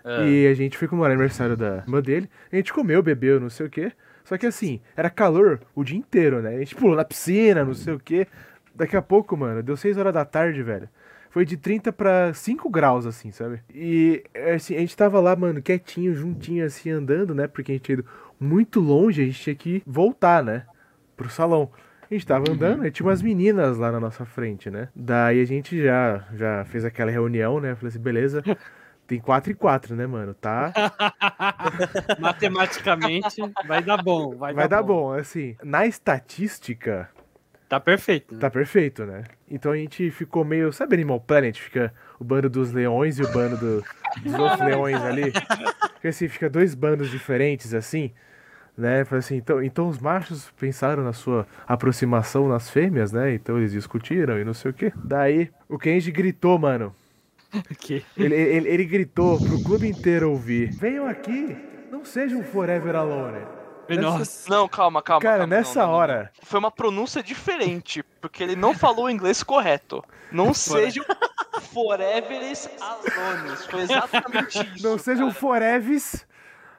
[0.05, 0.23] Ah.
[0.27, 2.29] E a gente foi comemorar o aniversário da irmã dele.
[2.53, 3.93] A gente comeu, bebeu, não sei o quê.
[4.25, 6.57] Só que assim, era calor o dia inteiro, né?
[6.57, 8.27] A gente pulou na piscina, não sei o quê.
[8.75, 10.89] Daqui a pouco, mano, deu 6 horas da tarde, velho.
[11.31, 13.61] Foi de 30 pra 5 graus, assim, sabe?
[13.75, 14.23] E
[14.55, 17.47] assim, a gente tava lá, mano, quietinho, juntinho, assim, andando, né?
[17.47, 18.07] Porque a gente tinha ido
[18.39, 20.65] muito longe, a gente tinha que voltar, né?
[21.17, 21.71] Pro salão.
[22.11, 24.89] A gente tava andando, e tinha umas meninas lá na nossa frente, né?
[24.95, 27.75] Daí a gente já, já fez aquela reunião, né?
[27.75, 28.43] Falei assim, beleza,
[29.07, 30.35] tem 4 e 4, né, mano?
[30.35, 30.73] Tá,
[32.19, 34.37] Matematicamente, vai dar bom.
[34.37, 35.13] Vai, vai dar bom.
[35.13, 37.09] Assim, na estatística,
[37.69, 38.35] Tá perfeito.
[38.35, 38.41] né?
[38.41, 39.25] tá perfeito, né?
[39.51, 41.59] Então a gente ficou meio, sabe Animal Planet?
[41.59, 43.85] Fica o bando dos leões e o bando do-
[44.23, 45.33] dos outros leões ali.
[45.97, 48.13] Fica assim, fica dois bandos diferentes, assim,
[48.77, 49.07] né?
[49.11, 53.35] Assim, então, então os machos pensaram na sua aproximação nas fêmeas, né?
[53.35, 54.93] Então eles discutiram e não sei o quê.
[54.97, 56.95] Daí o Kenji gritou, mano.
[57.71, 58.05] Ok.
[58.17, 61.57] Ele, ele, ele gritou pro clube inteiro ouvir: Venham aqui,
[61.89, 63.39] não sejam forever alone.
[63.91, 64.51] Nossa.
[64.51, 65.21] Não, calma, calma.
[65.21, 65.99] Cara, calma, nessa não, não, não.
[65.99, 66.33] hora.
[66.43, 70.03] Foi uma pronúncia diferente, porque ele não falou o inglês correto.
[70.33, 71.05] Não sejam
[71.73, 73.67] foreveres alones.
[73.67, 74.87] Foi exatamente isso.
[74.89, 75.41] Não sejam cara.
[75.41, 76.27] foreves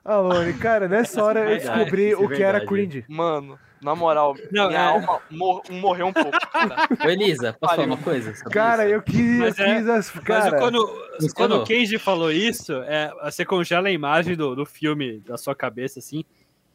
[0.05, 0.53] alone.
[0.53, 3.03] Cara, nessa hora eu Verdade, descobri é o que era cringe.
[3.09, 6.75] Mano, na moral, Não, minha é- alma mor- morreu um pouco, cara.
[7.05, 8.33] Ô, Elisa, posso falar uma coisa?
[8.35, 8.93] sobre Cara, isso?
[8.93, 10.13] eu quis, eu Mas é- quis as.
[10.15, 11.33] Mas Cara, quando, Funcionou.
[11.35, 15.55] quando o Kenji falou isso, é, você congela a imagem do, do filme da sua
[15.55, 16.23] cabeça, assim.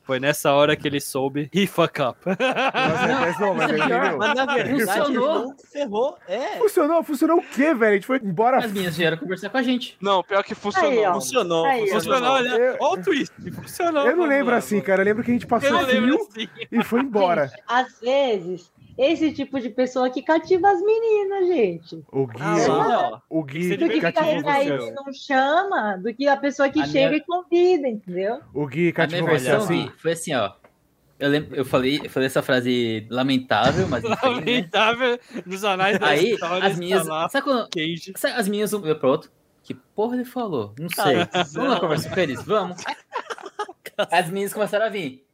[0.02, 1.48] Foi nessa hora que ele soube.
[1.54, 2.18] He fuck up.
[2.26, 4.16] mas, mas não, mas Isso é?
[4.16, 5.54] Mas na verdade Funcionou.
[5.72, 6.18] ferrou.
[6.26, 7.92] É, Funcionou, funcionou o quê, velho?
[7.92, 8.58] A gente foi embora.
[8.58, 9.96] As meninas vieram conversar com a gente.
[10.00, 10.90] Não, pior que funcionou.
[11.06, 11.64] Aí, funcionou.
[11.64, 12.42] Aí, funcionou.
[12.42, 12.56] Né?
[12.70, 13.32] Eu- Olha o twist.
[13.52, 14.06] Funcionou.
[14.06, 14.56] Eu não lembro mano.
[14.58, 15.02] assim, cara.
[15.02, 16.66] Eu lembro que a gente passou Eu não lembro fio assim.
[16.72, 17.46] e foi embora.
[17.48, 22.04] Gente, às vezes, esse tipo de pessoa que cativa as meninas, gente.
[22.12, 23.38] O Gui, Ah, ó.
[23.40, 24.10] o Tem que Gui Do que ficar
[24.62, 28.40] e não chama, do que a pessoa que A chega minha- e convida, entendeu?
[28.52, 29.86] O Gui cativou você versão assim.
[29.86, 30.52] Gui, foi assim, ó.
[31.18, 34.30] Eu, lembro, eu, falei, eu falei essa frase lamentável, mas enfim, né?
[34.30, 36.66] Lamentável nos anais da Aí, história.
[36.66, 37.06] as minhas.
[37.06, 37.68] lá, Sabe quando.
[38.36, 39.30] As minhas pro outro?
[39.62, 40.74] Que porra ele falou?
[40.78, 41.16] Não sei.
[41.52, 42.42] Vamos lá conversar com eles?
[42.42, 42.82] Vamos.
[44.10, 45.26] As minhas começaram a vir.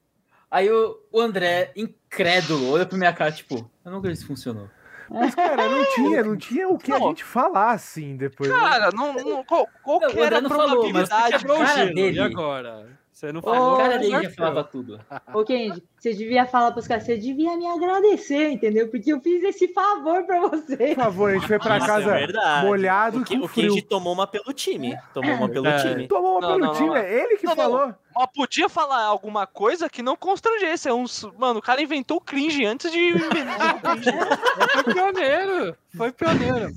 [0.50, 4.26] Aí o, o André, incrédulo, olha pra minha cara, tipo, eu não acredito que isso
[4.26, 4.68] funcionou.
[5.08, 7.08] Mas, cara, não tinha, não tinha o que a Não.
[7.08, 8.50] gente falar assim depois.
[8.50, 11.44] Cara, não, não- qual, qual Não, que era a não falou, mas probabilidade?
[11.46, 12.16] Cara dele.
[12.16, 12.98] e agora?
[13.16, 13.78] Você não falou.
[13.78, 15.00] cara dele já falava tudo.
[15.32, 18.90] Ô, Kendi, você devia falar pros caras, você devia me agradecer, entendeu?
[18.90, 20.76] Porque eu fiz esse favor pra você.
[20.76, 23.82] Por favor, a gente foi pra Isso casa é molhado o, que, o frio.
[23.88, 24.98] tomou uma pelo time.
[25.14, 25.78] Tomou uma pelo É.
[25.78, 26.06] time.
[26.08, 26.96] Tomou uma Não, pelo não, time, não.
[26.96, 27.62] é ele que Não, não.
[27.62, 27.94] falou.
[28.14, 30.86] Mas podia falar alguma coisa que não constrangesse.
[30.86, 33.16] É uns, mano, o cara inventou o cringe antes de o.
[34.84, 35.76] Foi pioneiro.
[35.96, 36.70] Foi pioneiro.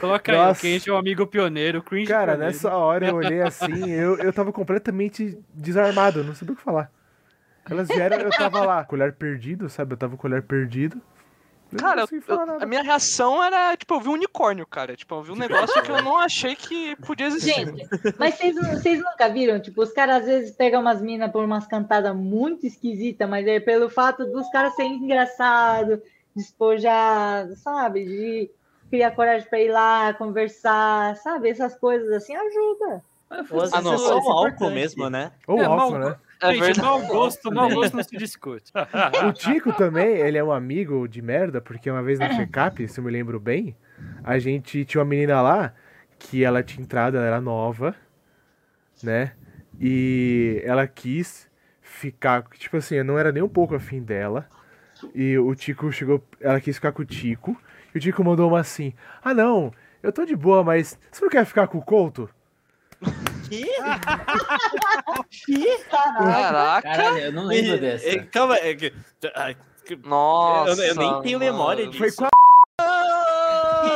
[0.00, 0.58] Coloca aí, Nossa.
[0.58, 2.52] o Kenji é um amigo pioneiro, cringe Cara, pioneiro.
[2.52, 6.90] nessa hora eu olhei assim, eu, eu tava completamente desarmado, não sabia o que falar.
[7.68, 9.94] Elas vieram, eu tava lá, com o olhar perdido, sabe?
[9.94, 11.00] Eu tava com o olhar perdido.
[11.72, 14.94] Eu Cara, eu- a minha reação era, tipo, eu vi um unicórnio, cara.
[14.94, 17.54] Tipo, eu vi um negócio que eu não achei que podia existir.
[17.66, 19.58] Gente, mas vocês nunca viram?
[19.58, 23.58] Tipo, os caras às vezes pegam umas minas por umas cantadas muito esquisitas, mas é
[23.58, 25.98] pelo fato dos caras serem engraçados,
[26.36, 28.04] despojados, sabe?
[28.04, 28.50] De
[28.90, 31.48] criar coragem pra ir lá, conversar, sabe?
[31.48, 33.02] Essas coisas assim ajuda.
[33.28, 35.32] Ah, vezes não, é só é o álcool mesmo, né?
[35.46, 36.16] Ou É, álcool, mal- né?
[36.42, 38.70] É Gente, mau gosto, mau gosto não se discute.
[39.26, 43.00] O Tico também, ele é um amigo de merda, porque uma vez na FECAP, se
[43.00, 43.74] eu me lembro bem,
[44.22, 45.72] a gente tinha uma menina lá
[46.18, 47.94] que ela tinha entrado, ela era nova,
[49.02, 49.32] né?
[49.80, 54.46] E ela quis ficar, tipo assim, eu não era nem um pouco afim dela.
[55.14, 57.56] E o Tico chegou, ela quis ficar com o Tico,
[57.96, 58.92] e o Tico mandou uma assim:
[59.24, 62.28] "Ah, não, eu tô de boa, mas você não quer ficar com o Couto?"
[63.48, 63.66] Que?
[65.90, 68.08] Caraca, Caralho, eu não lembro dessa.
[68.08, 68.92] É, Calma, é que-
[69.84, 70.82] que- nossa.
[70.84, 71.98] eu, eu nem tenho memória disso.
[71.98, 72.28] Foi com a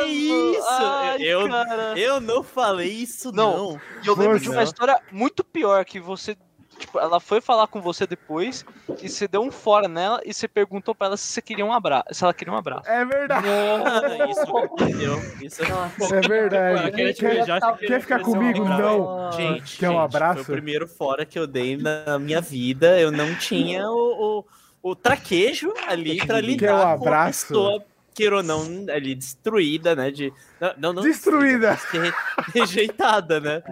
[0.02, 0.66] Que isso?
[0.68, 1.48] Ai, eu,
[1.96, 3.72] eu não falei isso, Não.
[3.72, 3.80] não.
[4.02, 4.44] E eu lembro Nossa.
[4.44, 6.36] de uma história muito pior, que você,
[6.80, 8.64] tipo, ela foi falar com você depois,
[9.02, 11.72] e você deu um fora nela, e você perguntou pra ela se você queria um
[11.72, 12.88] abraço, se ela queria um abraço.
[12.90, 13.46] É verdade.
[13.48, 15.20] Ah, isso entendeu?
[15.40, 16.80] Isso É verdade.
[16.80, 18.62] Ela queria te Quer, beijar, quer queria ficar um comigo?
[18.64, 18.82] abraço.
[18.98, 19.32] Não.
[19.32, 20.44] Gente, Quer um gente, abraço?
[20.44, 22.98] Foi o primeiro fora que eu dei na minha vida.
[22.98, 24.44] Eu não tinha o,
[24.82, 27.46] o, o traquejo ali pra lidar Quer um com a abraço?
[27.48, 27.84] pessoa,
[28.20, 30.10] queira ou não, ali destruída, né?
[30.10, 30.30] De,
[30.60, 31.70] não, não, não Destruída.
[31.74, 32.14] destruída,
[32.54, 33.62] rejeitada, né?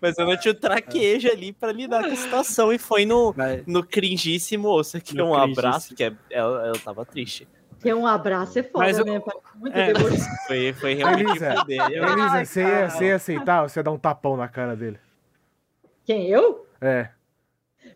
[0.00, 2.72] Mas eu não tinha o traquejo ali pra lidar com a situação.
[2.72, 6.66] E foi no, Mas- no cringíssimo, ou você quer No um abraço, que é, ela,
[6.66, 7.46] ela tava triste.
[7.80, 9.20] Ter um abraço é foda, Mas eu- né?
[9.56, 9.92] Muito É.
[10.48, 11.90] Foi, foi realmente foder.
[11.92, 14.74] Eu- Elisa, você ia, você ia aceitar ou você ia dar um tapão na cara
[14.74, 14.98] dele?
[16.04, 16.28] Quem?
[16.28, 16.66] Eu?
[16.80, 17.10] É.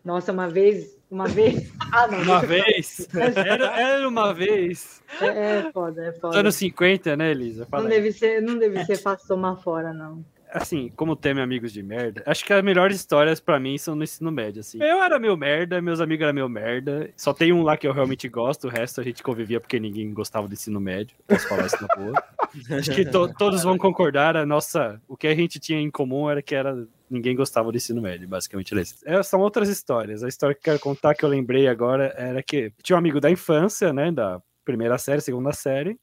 [0.05, 0.98] Nossa, uma vez.
[1.09, 1.71] Uma vez.
[1.91, 2.21] Ah, não.
[2.21, 3.07] Uma vez.
[3.35, 5.01] Era, era uma vez.
[5.19, 5.25] É,
[5.65, 6.37] é foda, é foda.
[6.37, 7.65] Anos 50, né, Elisa?
[7.65, 7.95] Fala Não aí.
[7.97, 10.23] deve, ser, não deve ser fácil tomar fora, não.
[10.53, 14.03] assim, como teme amigos de merda, acho que as melhores histórias pra mim são no
[14.03, 14.77] ensino médio, assim.
[14.83, 17.09] Eu era meu merda, meus amigos eram meu merda.
[17.17, 20.13] Só tem um lá que eu realmente gosto, o resto a gente convivia porque ninguém
[20.13, 21.17] gostava do ensino médio.
[21.27, 22.23] Posso falar isso na boa.
[22.77, 26.29] Acho que to- todos vão concordar, a nossa, o que a gente tinha em comum
[26.29, 28.95] era que era ninguém gostava do ensino médio, basicamente isso.
[29.05, 30.23] É, são outras histórias.
[30.23, 33.19] A história que eu quero contar que eu lembrei agora era que tinha um amigo
[33.19, 35.99] da infância, né, da primeira série, segunda série,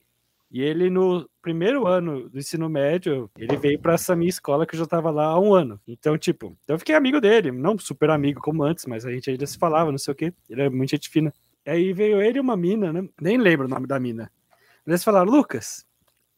[0.51, 4.75] e ele, no primeiro ano do ensino médio, ele veio pra essa minha escola que
[4.75, 5.81] eu já tava lá há um ano.
[5.87, 9.47] Então, tipo, eu fiquei amigo dele, não super amigo como antes, mas a gente ainda
[9.47, 10.33] se falava, não sei o quê.
[10.49, 11.33] Ele era muito gente fina.
[11.67, 13.09] Aí veio ele e uma mina, né?
[13.21, 14.31] Nem lembro o nome da mina.
[14.87, 15.85] Eles falaram, Lucas,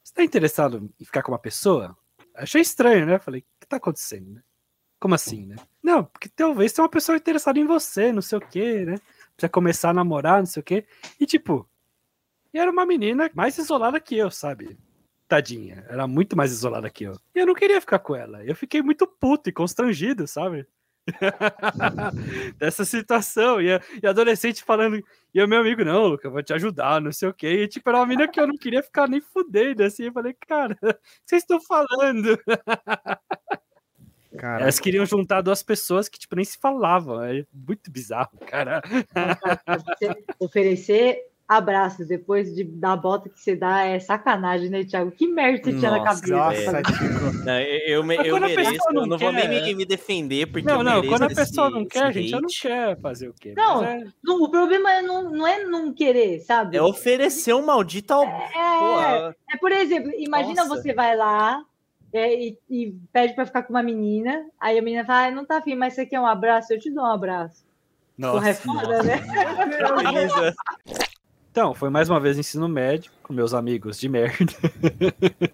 [0.03, 1.95] você tá interessado em ficar com uma pessoa?
[2.35, 3.19] Achei estranho, né?
[3.19, 4.43] Falei, o que tá acontecendo, né?
[5.01, 5.57] Como assim, né?
[5.83, 8.97] Não, porque talvez tenha uma pessoa interessada em você, não sei o quê, né?
[9.37, 10.85] Precisa começar a namorar, não sei o quê.
[11.21, 11.69] E, tipo,
[12.53, 14.77] era uma menina mais isolada que eu, sabe?
[15.29, 15.85] Tadinha.
[15.89, 17.13] Era muito mais isolada que eu.
[17.35, 18.45] E eu não queria ficar com ela.
[18.45, 20.67] Eu fiquei muito puto e constrangido, sabe?
[22.59, 23.61] Dessa situação.
[23.61, 23.69] E
[24.03, 25.03] e adolescente falando.
[25.33, 27.63] E o meu amigo, não, Luca, vou te ajudar, não sei o quê.
[27.63, 30.05] E tipo, era uma menina que eu não queria ficar nem fudendo, assim.
[30.05, 30.77] Eu falei, cara,
[31.25, 32.39] vocês estão falando?
[34.37, 37.23] Cara, Elas queriam juntar duas pessoas que, tipo, nem se falavam.
[37.25, 38.83] É muito bizarro, cara.
[39.97, 45.11] Você oferecer abraços depois de, da bota que você dá é sacanagem, né, Thiago?
[45.11, 46.27] Que merda você tinha na cabeça?
[46.37, 46.83] nossa.
[47.47, 49.87] Não, eu, eu, me- a mereço, pessoa eu não não vou quer- nem me, me
[49.87, 52.49] defender, porque Não, eu não, quando a esse- pessoa não quer, esse gente, ela não
[52.51, 53.55] quer fazer o quê?
[53.57, 56.77] Não, é- Não, o problema é não, não é não querer, sabe?
[56.77, 58.25] É oferecer um maldito ao...
[58.25, 60.77] É, é, por exemplo, imagina Nossa.
[60.83, 61.65] você vai lá
[62.13, 65.45] é, e, e pede pra ficar com uma menina, aí a menina fala, ah, não
[65.45, 66.73] tá afim, mas você quer um abraço?
[66.73, 67.65] Eu te dou um abraço.
[68.21, 68.63] Porra, é Nossa.
[68.63, 69.21] foda, né?
[70.13, 70.55] Elisa.
[71.51, 74.53] Então, foi mais uma vez no ensino médio, com meus amigos de merda.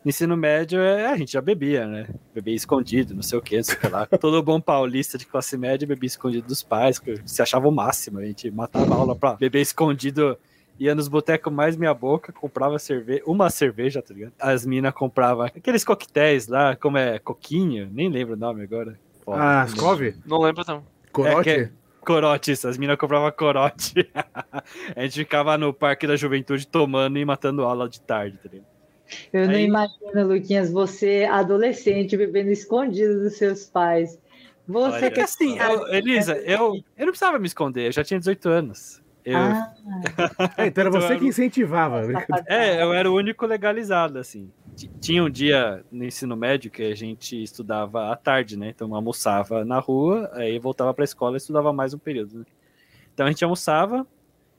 [0.04, 2.08] No ensino médio, é, a gente já bebia, né?
[2.34, 4.06] Bebia escondido, não sei o que, não sei o que lá.
[4.06, 8.18] Todo bom paulista de classe média bebia escondido dos pais, que se achava o máximo.
[8.18, 10.36] A gente matava a aula pra beber escondido
[10.78, 14.32] ia nos botecos mais minha boca, comprava cerveja, uma cerveja, tá ligado?
[14.38, 18.98] As minas compravam aqueles coquetéis lá, como é, coquinho, nem lembro o nome agora.
[19.24, 19.76] Foda, Ah, não lembro.
[19.80, 20.14] Scove?
[20.26, 20.84] Não lembro, não.
[21.12, 21.50] Corote?
[21.50, 21.72] É que-
[22.04, 23.94] Corote, isso, as minas compravam corote.
[24.94, 28.66] a gente ficava no Parque da Juventude tomando e matando aula de tarde, tá ligado?
[29.32, 34.18] Eu não Aí- imagino, Luquinhas, você adolescente bebendo escondido dos seus pais.
[34.66, 38.02] Você Olha que Porque assim, eu- Elisa, eu, eu não precisava me esconder, eu já
[38.04, 39.02] tinha 18 anos.
[39.24, 39.74] Eu, Ah,
[40.58, 42.02] É, então era Então você que incentivava.
[42.46, 44.50] É, eu era o único legalizado, assim.
[45.00, 48.70] Tinha um dia no ensino médio que a gente estudava à tarde, né?
[48.70, 52.44] Então almoçava na rua, aí voltava pra escola e estudava mais um período, né?
[53.14, 54.06] Então a gente almoçava,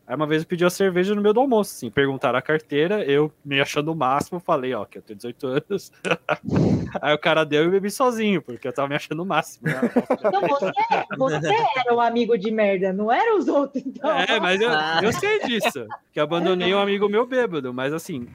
[0.07, 1.89] aí uma vez eu pedi uma cerveja no meio do almoço, assim.
[1.89, 5.91] Perguntaram a carteira, eu me achando o máximo, falei, ó, que eu tenho 18 anos.
[7.01, 9.67] aí o cara deu e eu bebi sozinho, porque eu tava me achando o máximo.
[9.67, 9.79] né?
[10.19, 10.71] então você,
[11.17, 14.11] você era o amigo de merda, não era os outros, então.
[14.11, 14.69] É, mas eu,
[15.03, 15.87] eu sei disso.
[16.11, 18.27] Que abandonei um amigo meu bêbado, mas assim,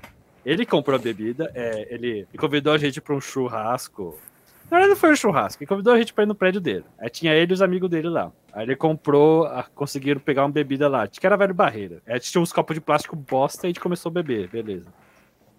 [0.45, 4.19] ele comprou a bebida, é, ele convidou a gente pra um churrasco.
[4.71, 6.85] Na verdade, não foi um churrasco, ele convidou a gente pra ir no prédio dele.
[6.99, 8.31] Aí tinha ele e os amigos dele lá.
[8.53, 12.01] Aí ele comprou, a- conseguiram pegar uma bebida lá, que era velho barreira.
[12.07, 14.87] Aí tinha uns copos de plástico bosta e a gente começou a beber, beleza.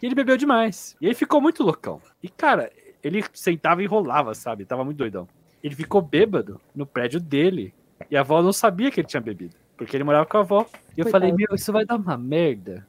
[0.02, 0.96] E ele bebeu demais.
[1.02, 2.02] E ele ficou muito loucão.
[2.24, 2.72] E, cara,
[3.04, 4.66] ele sentava e enrolava, sabe?
[4.66, 5.28] Tava muito doidão.
[5.64, 7.74] Ele ficou bêbado no prédio dele.
[8.10, 9.56] E a avó não sabia que ele tinha bebido.
[9.78, 10.66] Porque ele morava com a avó.
[10.98, 11.12] E eu Coitado.
[11.12, 12.88] falei, meu, isso vai dar uma merda.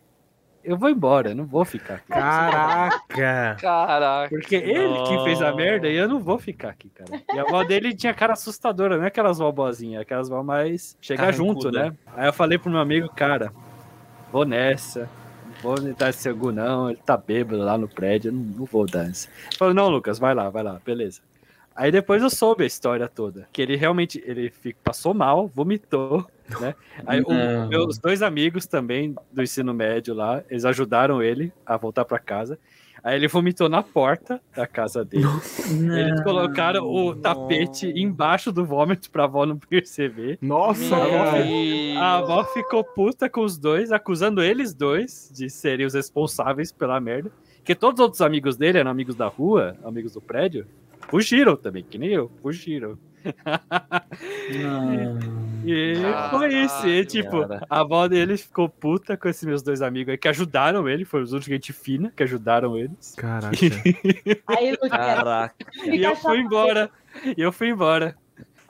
[0.64, 2.08] Eu vou embora, eu não vou ficar aqui.
[2.08, 3.56] Caraca!
[3.60, 4.28] Caraca.
[4.28, 7.22] Porque ele que fez a merda e eu não vou ficar aqui, cara.
[7.34, 10.42] E a avó dele tinha cara assustadora, não é aquelas vó boazinhas, é aquelas vó
[10.42, 11.52] mais chegar Carrancuda.
[11.52, 11.92] junto, né?
[12.16, 13.52] Aí eu falei pro meu amigo, cara,
[14.30, 15.08] vou nessa.
[15.46, 16.90] Não vou dar esse angu, não.
[16.90, 19.28] Ele tá bêbado lá no prédio, eu não, não vou dar essa.
[19.48, 21.20] Ele falou, não, Lucas, vai lá, vai lá, beleza.
[21.74, 23.48] Aí depois eu soube a história toda.
[23.52, 24.52] Que ele realmente ele
[24.84, 26.26] passou mal, vomitou,
[26.60, 26.74] né?
[27.06, 27.68] Aí o- Não.
[27.68, 32.58] meus dois amigos também do ensino médio lá, eles ajudaram ele a voltar pra casa.
[33.04, 35.24] Aí ele vomitou na porta da casa dele.
[35.68, 40.38] Eles colocaram o tapete embaixo do vômito pra avó não perceber.
[40.40, 40.80] Nossa.
[40.94, 41.96] Deus.
[41.98, 47.00] A avó ficou puta com os dois, acusando eles dois de serem os responsáveis pela
[47.00, 47.32] merda.
[47.56, 50.64] Porque todos os outros amigos dele eram amigos da rua, amigos do prédio,
[51.08, 52.96] fugiram também, que nem eu, fugiram.
[55.64, 55.94] E
[56.30, 56.86] foi isso.
[56.86, 57.66] E, tipo, Cara.
[57.70, 61.24] a avó dele ficou puta com esses meus dois amigos aí que ajudaram ele, foram
[61.24, 63.14] os únicos gente fina que ajudaram eles.
[63.16, 63.56] Caraca.
[64.48, 65.54] Aí, Caraca.
[65.84, 66.90] E eu fui embora.
[67.36, 68.16] E eu fui embora.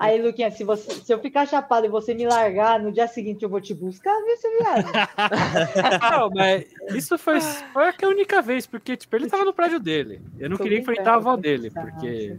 [0.03, 3.43] Aí, Luquinhas, se, você, se eu ficar chapado e você me largar, no dia seguinte
[3.43, 4.93] eu vou te buscar, viu, seu viado?
[6.13, 10.21] Não, mas isso foi, foi a única vez, porque, tipo, ele tava no prédio dele.
[10.39, 12.37] Eu não Tô queria enfrentar a avó dele, porque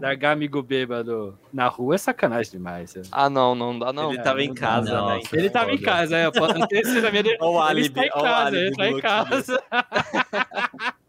[0.00, 2.94] largar amigo bêbado na rua é sacanagem demais.
[3.10, 4.12] Ah, não, não dá não.
[4.12, 5.20] ele tava em casa, Não, né?
[5.32, 6.30] Ele tava em casa, é.
[6.30, 7.22] Pode ter sido a minha.
[7.70, 9.62] Ele está em casa, ele tá em casa.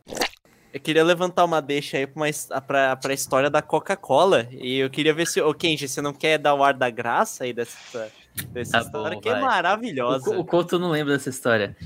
[0.75, 4.45] Eu queria levantar uma deixa aí pra, uma, pra, pra história da Coca-Cola.
[4.51, 5.39] E eu queria ver se.
[5.41, 8.11] Ô, Kenji, você não quer dar o ar da graça aí dessa,
[8.49, 9.15] dessa Tá história?
[9.15, 9.41] bom, que é vai.
[9.41, 10.29] maravilhosa.
[10.31, 11.77] O, o Couto não lembra dessa história.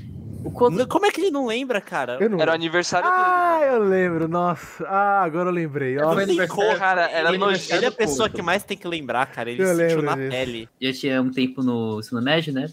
[0.44, 0.88] O Couto.
[0.88, 2.18] Como é que ele não lembra, cara?
[2.28, 2.40] Não...
[2.42, 3.74] Era o aniversário Ah, dele.
[3.76, 4.84] eu lembro, nossa.
[4.88, 5.96] Ah, agora eu lembrei.
[5.96, 6.48] Nossa.
[6.48, 7.44] como, cara, era nojento.
[7.46, 9.52] aniversário Ele é a pessoa que mais tem que lembrar, cara.
[9.52, 10.30] Ele Eu sentiu na disso.
[10.32, 10.68] pele.
[10.82, 12.68] Já tinha um tempo no ensino médio, né?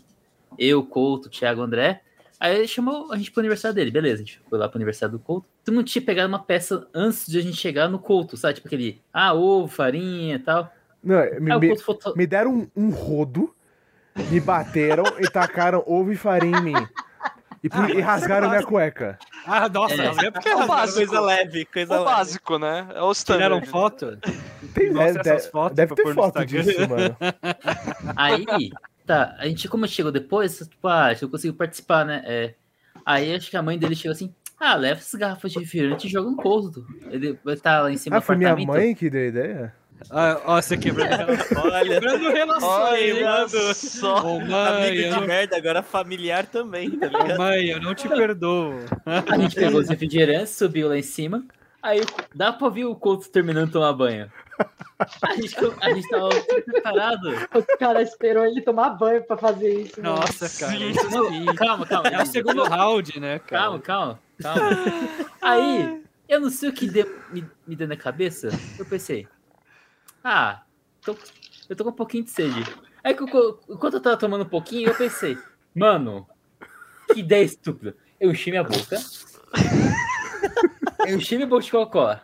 [0.59, 2.01] Eu, Couto, Thiago, André.
[2.39, 4.17] Aí ele chamou a gente pro aniversário dele, beleza.
[4.23, 5.47] A gente foi lá pro aniversário do Couto.
[5.65, 8.55] Tu não tinha pegado uma peça antes de a gente chegar no Couto, sabe?
[8.55, 10.71] Tipo aquele, ah, ovo, farinha e tal.
[11.03, 13.55] Não, me, me, falou, me deram um, um rodo,
[14.31, 16.87] me bateram e tacaram ovo e farinha em mim.
[17.63, 19.19] E, pu- e rasgaram minha cueca.
[19.47, 20.27] Ah, nossa, É.
[20.27, 21.07] é porque O elas básico.
[21.07, 22.05] Coisa leve, coisa O leve.
[22.17, 22.87] básico, né?
[22.95, 23.67] É o tiraram standard.
[23.67, 24.19] foto.
[24.75, 27.17] Tem, Mostra deve, essas fotos deve ter foto disso, mano.
[28.15, 28.45] Aí,
[29.07, 32.23] tá, a gente, como chegou depois, tipo, ah, não conseguiu participar, né?
[32.27, 32.55] É,
[33.05, 36.11] aí acho que a mãe dele chegou assim, ah, leva essas garrafas de refrigerante e
[36.11, 36.85] joga um couto.
[37.11, 38.77] Ele vai estar lá em cima Ah, do foi minha apartamento.
[38.77, 39.75] mãe que deu a ideia?
[40.11, 41.11] Ah, ó, você quebrando
[41.73, 43.49] Olha, Quebrando relações, olha mano.
[43.75, 44.27] só.
[44.27, 45.27] Ô, mãe, Amigo eu de não...
[45.27, 47.39] merda, agora familiar também, tá Ô, ligado?
[47.39, 48.75] mãe, eu não te perdoo.
[49.07, 51.45] A gente pegou os refrigerantes, subiu lá em cima.
[51.83, 52.01] Aí
[52.35, 54.31] dá pra ver o Couto terminando de tomar banho.
[55.23, 56.29] A gente, a gente tava
[56.65, 57.29] preparado.
[57.55, 60.01] O cara esperou ele tomar banho pra fazer isso.
[60.01, 60.09] né?
[60.09, 60.75] Nossa, cara.
[60.77, 61.45] Isso sim.
[61.57, 62.09] Calma, calma.
[62.09, 63.63] É o segundo round, né, cara?
[63.65, 64.71] Calma, calma, calma.
[65.43, 68.49] Aí, eu não sei o que deu- me, me deu na cabeça.
[68.79, 69.29] Eu pensei,
[70.25, 70.63] ah,
[71.03, 71.17] tô-
[71.69, 72.65] eu tô com um pouquinho de sede.
[73.05, 75.37] Aí, eu- enquanto eu tava tomando um pouquinho, eu pensei,
[75.75, 76.27] mano,
[77.13, 77.95] que ideia estúpida.
[78.19, 78.97] Eu enchi minha boca.
[81.07, 82.23] Eu enchi minha boca de Coca-Cola.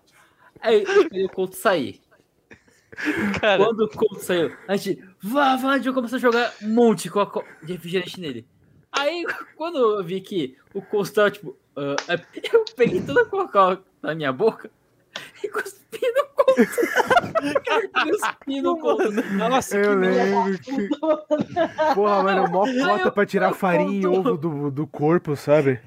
[0.60, 2.00] Aí, eu esperei o Couto sair.
[3.40, 6.68] Cara, Quando o Couto saiu, a gente, vá, vá, a gente começou a jogar um
[6.74, 8.46] monte de Coca-Cola- de refrigerante nele.
[8.92, 9.24] Aí
[9.56, 11.96] quando eu vi que o Costo tava, tipo, ah,
[12.52, 14.70] eu peguei toda a Coca-Cola na minha boca
[15.42, 16.80] e cuspi no Costo.
[18.04, 19.10] cuspi no Costo.
[19.34, 20.24] Nossa, Eu que merda.
[20.24, 20.88] lembro que.
[21.94, 25.80] Porra, mano, mó cota pra tirar farinha e ovo do, do corpo, sabe?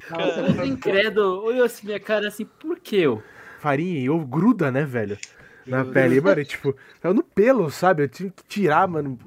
[0.56, 1.43] Muito incrédulo.
[1.43, 3.22] Olhou assim minha cara assim, por que eu?
[3.60, 5.18] Farinha e ovo gruda, né, velho?
[5.66, 6.20] Na pele.
[6.22, 8.03] Mano, e, tipo, tava no pelo, sabe?
[8.03, 9.18] Eu tive que tirar, mano.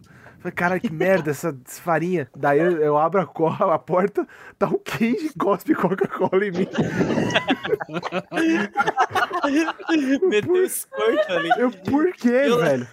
[0.40, 2.28] Falei, cara, que merda, essa farinha.
[2.36, 4.24] Daí eu, eu abro a, co- a porta,
[4.56, 6.68] tá um queijo e cospe Coca-Cola em mim.
[10.28, 11.50] Meteu squirt ali.
[11.58, 12.86] Eu, por quê, Eu- velho?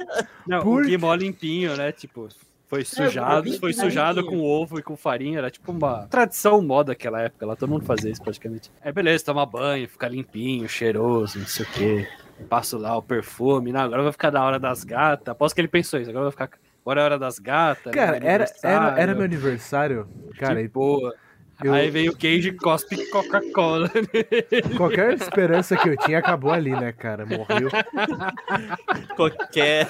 [0.47, 1.91] Não, Por o limpinho, né?
[1.91, 2.27] Tipo,
[2.67, 5.37] foi sujado, foi sujado com ovo e com farinha.
[5.39, 7.45] Era tipo uma tradição moda daquela época.
[7.45, 8.71] Lá todo mundo fazia isso praticamente.
[8.81, 12.07] É beleza, toma banho, fica limpinho, cheiroso, não sei o quê.
[12.49, 13.71] Passo lá o perfume.
[13.71, 15.27] Não, agora vai ficar da hora das gatas.
[15.29, 16.09] Aposto que ele pensou isso.
[16.09, 16.49] Agora vai ficar.
[16.81, 17.85] Agora é a hora das gatas.
[17.87, 20.07] né, Cara, meu era, era, era meu aniversário.
[20.37, 21.15] Cara, de boa.
[21.63, 23.89] eu- Aí veio o queijo e cospe Coca-Cola.
[24.77, 27.25] qualquer esperança que eu tinha acabou ali, né, cara?
[27.25, 27.69] Morreu.
[29.15, 29.87] Qualquer.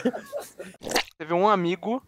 [1.17, 2.01] Teve um amigo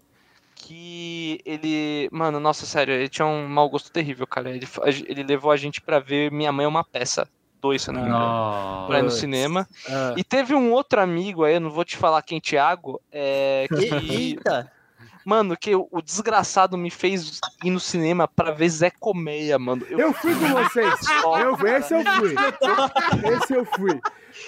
[0.55, 2.07] que ele.
[2.11, 4.49] Mano, nossa, sério, ele tinha um mau gosto terrível, cara.
[4.49, 4.67] Ele,
[5.07, 7.27] ele levou a gente pra ver Minha Mãe é uma Peça.
[7.61, 8.87] Dois, se eu não me engano.
[8.87, 9.67] Pra ir no cinema.
[9.89, 13.67] Ah, E teve um outro amigo aí, eu não vou te falar quem, Thiago, é,
[13.75, 14.71] que, Eita!
[15.27, 19.85] Mano, que o, o desgraçado me fez ir no cinema pra ver Zé Colmeia, mano.
[19.89, 20.93] Eu, Eu fui com vocês.
[21.43, 22.35] Eu, esse eu fui.
[23.33, 23.99] Esse eu fui.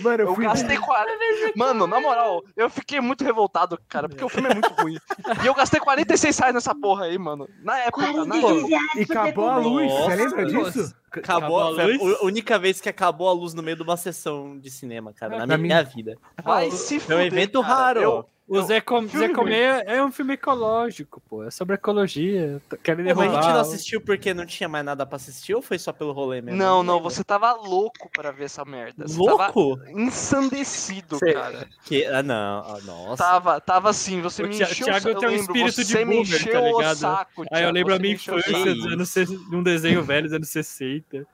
[0.01, 0.43] Mano, eu eu fui.
[0.45, 1.19] gastei 40.
[1.55, 4.97] Mano, na moral, eu fiquei muito revoltado, cara, porque o filme é muito ruim.
[5.43, 7.49] E eu gastei 46 reais nessa porra aí, mano.
[7.63, 10.71] Na época, na 46 reais E acabou a luz, Nossa, você lembra nossa.
[10.71, 10.95] disso?
[11.11, 12.19] Acabou, Acabou a foi luz?
[12.21, 15.39] a única vez que acabou a luz no meio de uma sessão de cinema, cara,
[15.39, 16.15] na, Na minha, minha- vida.
[16.43, 17.73] Vai se É um fuder, evento cara.
[17.73, 17.99] raro.
[18.01, 19.07] Eu- O Zé, Com...
[19.07, 21.43] Zé Colmeia é um filme ecológico, pô.
[21.43, 22.59] É sobre ecologia.
[22.83, 23.43] Querem Pô, mas a derrubar.
[23.43, 26.41] gente não assistiu porque não tinha mais nada pra assistir ou foi só pelo rolê
[26.41, 26.57] mesmo?
[26.57, 29.07] Não, não, você tava louco pra ver essa merda.
[29.07, 29.79] Você tava Louco?
[29.89, 31.67] ensandecido, Cê- cara.
[31.85, 32.05] Que...
[32.05, 32.35] Ah, não.
[32.65, 33.23] Ah, nossa.
[33.23, 36.05] Tava, tava assim, você O me Thi- encheu Thiago o eu tem um espírito de
[36.05, 36.95] boomer, tá ligado?
[36.97, 39.15] saco, Aí eu Thiago, lembro a minha infância dos anos,
[39.51, 41.25] um desenho velho dos anos 60.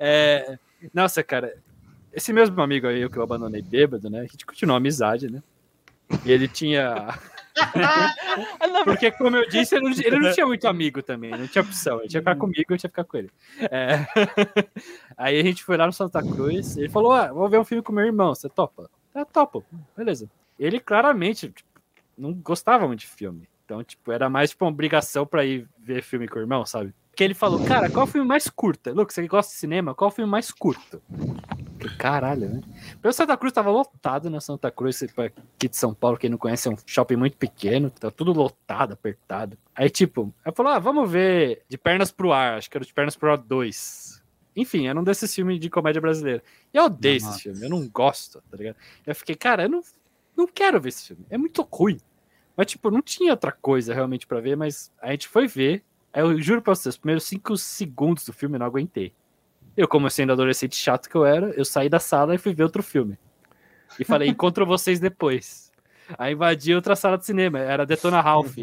[0.00, 0.56] É,
[0.94, 1.54] Nossa, cara,
[2.12, 4.20] esse mesmo amigo aí que eu abandonei bêbado, né?
[4.20, 5.42] A gente continuou a amizade, né?
[6.24, 7.18] E ele tinha.
[8.84, 12.00] Porque, como eu disse, ele não, ele não tinha muito amigo também, não tinha opção.
[12.00, 13.30] Ele tinha que ficar comigo, eu tinha que ficar com ele.
[13.60, 14.06] É.
[15.16, 17.82] Aí a gente foi lá no Santa Cruz, ele falou: Ah, vou ver um filme
[17.82, 18.90] com meu irmão, você topa?
[19.14, 19.64] Ah, topo,
[19.96, 20.30] beleza.
[20.58, 21.68] Ele claramente tipo,
[22.16, 23.48] não gostava muito de filme.
[23.64, 26.94] Então, tipo, era mais tipo uma obrigação pra ir ver filme com o irmão, sabe?
[27.22, 28.90] Que ele falou, cara, qual é o filme mais curto?
[28.90, 31.00] Lucas, você que gosta de cinema, qual é o filme mais curto?
[31.78, 32.60] Que caralho, né?
[33.00, 36.66] Pelo Santa Cruz tava lotado na Santa Cruz, aqui de São Paulo, quem não conhece,
[36.66, 39.56] é um shopping muito pequeno, tá tudo lotado, apertado.
[39.72, 42.92] Aí, tipo, eu falou, ah, vamos ver De Pernas pro Ar, acho que era De
[42.92, 44.20] Pernas pro Ar 2.
[44.56, 46.42] Enfim, era um desses filmes de comédia brasileira.
[46.74, 47.34] E eu odeio Nossa.
[47.34, 48.74] esse filme, eu não gosto, tá ligado?
[49.06, 49.80] Eu fiquei, cara, eu não,
[50.36, 52.00] não quero ver esse filme, é muito ruim.
[52.56, 55.84] Mas, tipo, não tinha outra coisa realmente pra ver, mas a gente foi ver.
[56.14, 59.12] Eu juro pra vocês, os primeiros cinco segundos do filme eu não aguentei.
[59.76, 62.64] Eu, como sendo adolescente chato que eu era, eu saí da sala e fui ver
[62.64, 63.18] outro filme.
[63.98, 65.72] E falei, encontro vocês depois.
[66.18, 68.54] Aí invadi outra sala de cinema, era Detona Ralph.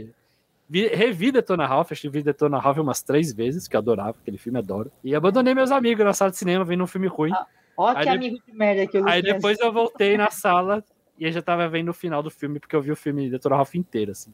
[0.72, 4.16] Vi, revi Detona Ralph, acho que vi Detona Ralph umas três vezes, que eu adorava
[4.22, 4.92] aquele filme, adoro.
[5.04, 7.32] E abandonei meus amigos na sala de cinema vendo um filme ruim.
[7.76, 10.84] Ó, Aí que de- amigo de merda que eu Aí depois eu voltei na sala
[11.18, 13.56] e eu já tava vendo o final do filme, porque eu vi o filme Detona
[13.56, 14.32] Ralph inteiro, assim.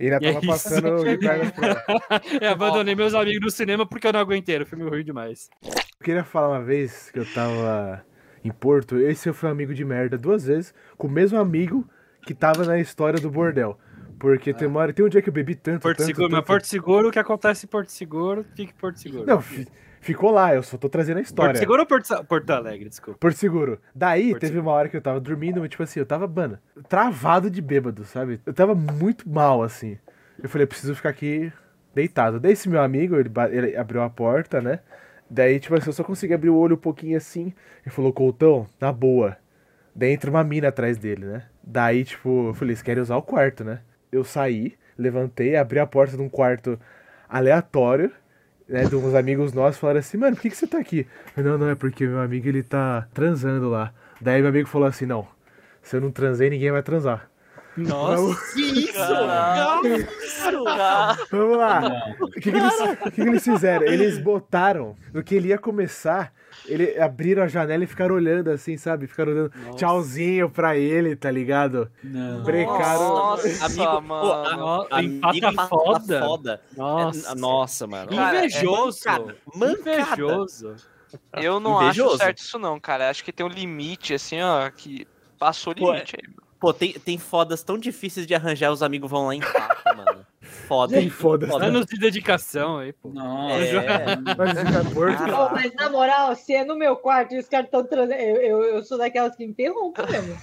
[0.00, 0.46] E ainda é tava isso.
[0.46, 1.66] passando pernas pro.
[2.40, 5.50] Eu abandonei meus amigos no cinema porque eu não aguentei, era um filme ruim demais.
[5.62, 8.02] Eu queria falar uma vez que eu tava
[8.42, 11.86] em Porto, esse eu fui um amigo de merda duas vezes, com o mesmo amigo
[12.22, 13.78] que tava na história do bordel.
[14.18, 16.38] Porque tem uma hora, tem um dia que eu bebi tanto, Porto tanto, Seguro, tanto,
[16.38, 19.26] mas Porto Seguro, o que acontece em Porto Seguro, fica em Porto Seguro.
[19.26, 19.42] Não,
[20.00, 21.52] ficou lá, eu só tô trazendo a história.
[21.52, 23.18] Porto Seguro ou Porto, Porto Alegre, desculpa.
[23.18, 23.80] Porto Seguro.
[23.94, 24.68] Daí Porto teve Seguro.
[24.68, 28.04] uma hora que eu tava dormindo, mas, tipo assim, eu tava, mano, travado de bêbado,
[28.04, 28.40] sabe?
[28.44, 29.98] Eu tava muito mal, assim.
[30.42, 31.52] Eu falei, eu preciso ficar aqui
[31.94, 32.40] deitado.
[32.40, 34.80] Daí esse meu amigo, ele, ele abriu a porta, né?
[35.28, 37.52] Daí, tipo assim, eu só consegui abrir o olho um pouquinho assim.
[37.84, 39.36] Ele falou, Coutão, na boa.
[39.94, 41.44] Daí entra uma mina atrás dele, né?
[41.62, 43.80] Daí, tipo, eu falei, eles querem usar o quarto, né?
[44.10, 46.78] Eu saí, levantei, abri a porta de um quarto
[47.28, 48.10] aleatório,
[48.70, 48.84] né?
[48.84, 51.06] De uns amigos nossos falaram assim, mano, por que, que você tá aqui?
[51.36, 53.92] Não, não, é porque meu amigo ele tá transando lá.
[54.20, 55.26] Daí meu amigo falou assim, não,
[55.82, 57.29] se eu não transei, ninguém vai transar.
[57.88, 58.52] Nossa.
[58.54, 58.98] Que isso?
[59.84, 60.64] Isso?
[61.30, 62.14] Vamos lá.
[62.20, 63.86] O que, que eles, o que que eles fizeram?
[63.86, 66.32] Eles botaram, no que ele ia começar,
[66.66, 69.06] ele abriram a janela e ficaram olhando assim, sabe?
[69.06, 69.78] Ficaram olhando Nossa.
[69.78, 71.90] tchauzinho pra ele, tá ligado?
[72.02, 72.42] Não.
[72.42, 73.08] Brecaram.
[73.08, 74.86] Nossa, Amigo, pô, mano.
[74.90, 76.20] Amigo empata empata foda.
[76.20, 76.60] foda.
[76.76, 77.32] Nossa.
[77.32, 78.10] É- nossa, mano.
[78.10, 79.00] Cara, é Invejoso.
[79.06, 79.36] mancada.
[79.54, 79.90] Mancada.
[80.02, 80.76] Invejoso.
[81.34, 82.18] Eu não acho Invejoso.
[82.18, 83.10] certo isso não, cara.
[83.10, 85.06] Acho que tem um limite, assim, ó, que
[85.38, 86.34] passou o Pô, limite aí.
[86.60, 90.26] Pô, tem, tem fodas tão difíceis de arranjar, os amigos vão lá e empatam, mano.
[90.42, 90.94] Foda.
[90.96, 91.46] Tem foda.
[91.46, 91.66] Foda.
[91.66, 93.10] Anos de dedicação aí, pô.
[93.10, 93.56] Nossa.
[93.62, 94.16] É.
[94.38, 94.54] Mas.
[95.18, 95.38] Caraca.
[95.42, 98.36] Ô, mas na moral, se é no meu quarto e os caras estão transando, eu,
[98.36, 100.36] eu, eu sou daquelas que interrompem mesmo.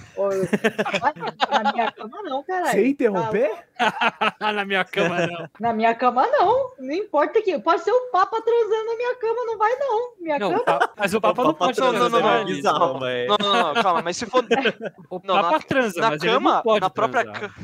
[1.50, 2.70] Na minha cama não, caralho.
[2.72, 3.50] Sem interromper?
[4.40, 5.48] Na minha cama, não.
[5.60, 6.70] Na minha cama não.
[6.78, 7.58] Não importa que.
[7.60, 10.12] Pode ser o Papa transando na minha cama, não vai não.
[10.20, 10.62] Minha Não, cama.
[10.62, 12.20] o Papa- mas o Papa não pode não, não, transar.
[12.22, 12.44] não, é não.
[12.46, 12.98] bizarro.
[13.00, 14.44] Não, não, não, calma, mas se for
[15.10, 17.54] O Não, Papa na- transa, na mas ele não cama, pode na própria cama.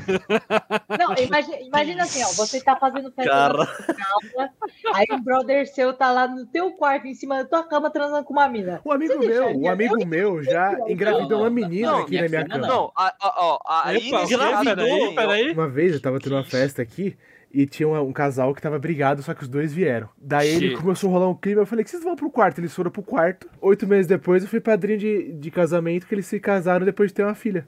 [0.99, 2.33] Não, imagina, imagina assim, ó.
[2.33, 3.57] Você tá fazendo festa Cara.
[3.57, 4.51] na sua casa,
[4.93, 8.23] aí um brother seu tá lá no teu quarto, em cima da tua cama, transando
[8.23, 8.81] com uma mina.
[8.85, 9.71] Um amigo Você meu, deixaria?
[9.71, 12.67] amigo meu já engravidou uma menina Não, aqui na minha cama.
[12.67, 15.51] Não, ó, aí nesse peraí.
[15.51, 17.15] Uma vez eu tava tendo uma festa aqui
[17.55, 20.09] e tinha um, um casal que tava brigado, só que os dois vieram.
[20.17, 22.59] Daí ele começou a rolar um clima, eu falei que vocês vão pro quarto.
[22.59, 23.49] Eles foram pro quarto.
[23.61, 27.15] Oito meses depois eu fui padrinho de, de casamento, que eles se casaram depois de
[27.15, 27.65] ter uma filha.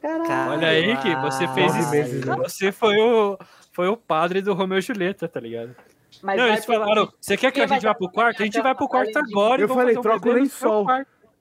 [0.00, 0.52] Caralho.
[0.52, 1.90] Olha aí que você fez isso.
[1.90, 2.36] meses, né?
[2.36, 3.38] Você foi o,
[3.72, 5.74] foi o padre do Romeu e Julieta, tá ligado?
[6.22, 8.42] Mas não, eles falaram, você quer que a gente vá pro quarto?
[8.42, 10.86] A gente vai pro quarto agora e Eu falei, um troca o lençol.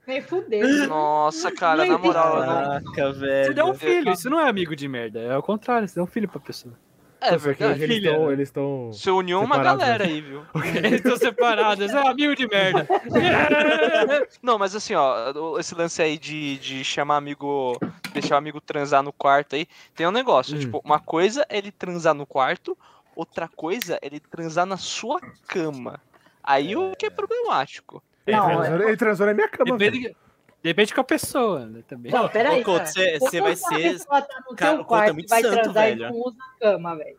[0.06, 0.88] Nem fudeu.
[0.88, 2.46] Nossa, cara, na moral, não...
[2.46, 3.46] Caraca, velho.
[3.46, 6.06] Você deu um filho, isso não é amigo de merda, é o contrário, você deu
[6.06, 6.74] um filho pra pessoa.
[7.20, 7.84] É verdade.
[7.84, 8.28] eles estão.
[8.28, 8.34] né?
[8.34, 8.94] Eles estão.
[8.94, 10.12] Você uniu uma Separados, galera né?
[10.12, 10.46] aí, viu?
[10.76, 12.88] Eles estão separados, é amigo de merda.
[14.42, 17.78] Não, mas assim, ó, esse lance aí de, de chamar amigo,
[18.14, 20.60] deixar o amigo transar no quarto aí, tem um negócio, Hum.
[20.60, 22.78] tipo, uma coisa é ele transar no quarto,
[23.16, 26.00] outra coisa é ele transar na sua cama.
[26.44, 28.02] Aí o que é problemático.
[28.26, 29.78] Ele, Não, transou, ele transou na minha cama.
[29.78, 29.92] velho.
[29.92, 30.16] Depende,
[30.64, 32.12] depende com a pessoa, né, também.
[32.12, 32.62] Não, peraí.
[32.62, 33.20] Ô, Couto, cara.
[33.20, 35.88] você- vai ser- pessoa tá no Cara, teu é quarto muito e vai santo, transar
[35.90, 36.10] e velho.
[36.12, 37.18] não usa a cama, velho.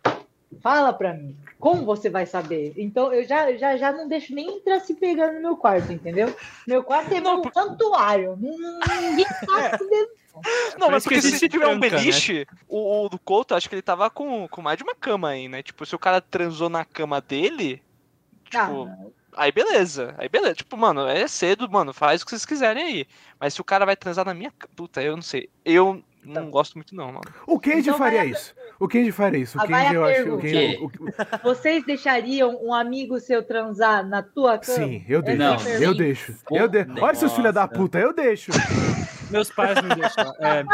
[0.63, 1.37] Fala pra mim.
[1.59, 2.73] Como você vai saber?
[2.77, 6.35] Então eu já, já, já não deixo nem entrar se pegando no meu quarto, entendeu?
[6.67, 8.37] Meu quarto é Não, um santuário.
[8.41, 10.19] Não- não- Ninguém tá se dentro.
[10.79, 12.03] Não, Por mas porque se tiver um tranca, né?
[12.03, 15.31] beliche, o, o do Couto, acho que ele tava com, com mais de uma cama
[15.31, 15.63] aí, né?
[15.65, 17.83] Tipo, se o cara transou na cama dele,
[18.45, 18.97] tipo, Ah,
[19.39, 20.15] aí beleza.
[20.19, 20.55] Aí beleza.
[20.57, 23.07] Tipo, mano, é cedo, mano, faz o que vocês quiserem aí.
[23.41, 25.49] Mas se o cara vai transar na minha puta, eu não sei.
[25.65, 26.51] Eu não Então.
[26.51, 27.21] gosto muito não, mano.
[27.47, 28.55] O Kenji Então faria a- isso.
[28.81, 29.59] O Kenji faria isso.
[29.59, 30.35] O Kenji, eu acho.
[30.35, 30.39] O.
[30.39, 30.91] Kenji, o-
[31.43, 34.77] vocês deixariam um amigo seu transar na tua cama?
[34.79, 35.39] sim, eu deixo.
[35.39, 35.97] Não, eu sim.
[35.99, 36.35] deixo.
[36.51, 36.87] Eu de...
[37.01, 38.51] Olha seus filhos da puta, eu deixo.
[39.31, 40.25] Meus pais não deixam.
[40.41, 40.65] É,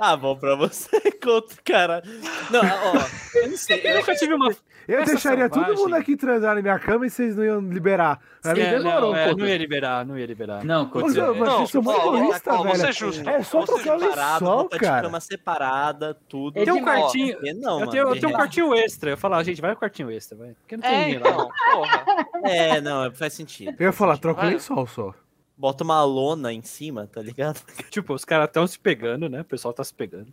[0.00, 0.90] Ah, bom pra você,
[1.22, 2.02] Couto, cara.
[2.50, 3.80] Não, ó, eu não sei.
[3.84, 4.54] Eu, nunca tive uma.
[4.88, 5.84] Eu Essa deixaria todo selvagem.
[5.84, 8.18] mundo aqui transar na minha cama e vocês não iam liberar.
[8.40, 9.40] Pra mim É, demorou não, um é, pouco.
[9.40, 10.64] não ia liberar, não ia liberar.
[10.64, 12.76] Não, Couto, Mas, é- mas Não, vocês são muito vou velho.
[12.78, 13.28] ser justo.
[13.28, 15.02] É só ser trocar o separado, lençol, roupa de cara.
[15.02, 16.58] cama separada, tudo.
[16.58, 17.36] É Tem um quartinho.
[17.60, 17.90] Não, eu mano.
[17.92, 19.10] tenho, eu tenho um quartinho extra.
[19.10, 20.54] Eu falar, gente, vai no quartinho extra, vai.
[20.54, 21.28] Porque não tem É, ninguém lá.
[21.30, 22.04] então, porra.
[22.44, 23.76] É, não, faz sentido.
[23.78, 25.12] Eu ia falar, troca o lençol só.
[25.54, 27.60] Bota uma lona em cima, tá ligado?
[27.90, 29.42] Tipo, os caras estão se pegando, né?
[29.42, 30.32] O pessoal tá se pegando.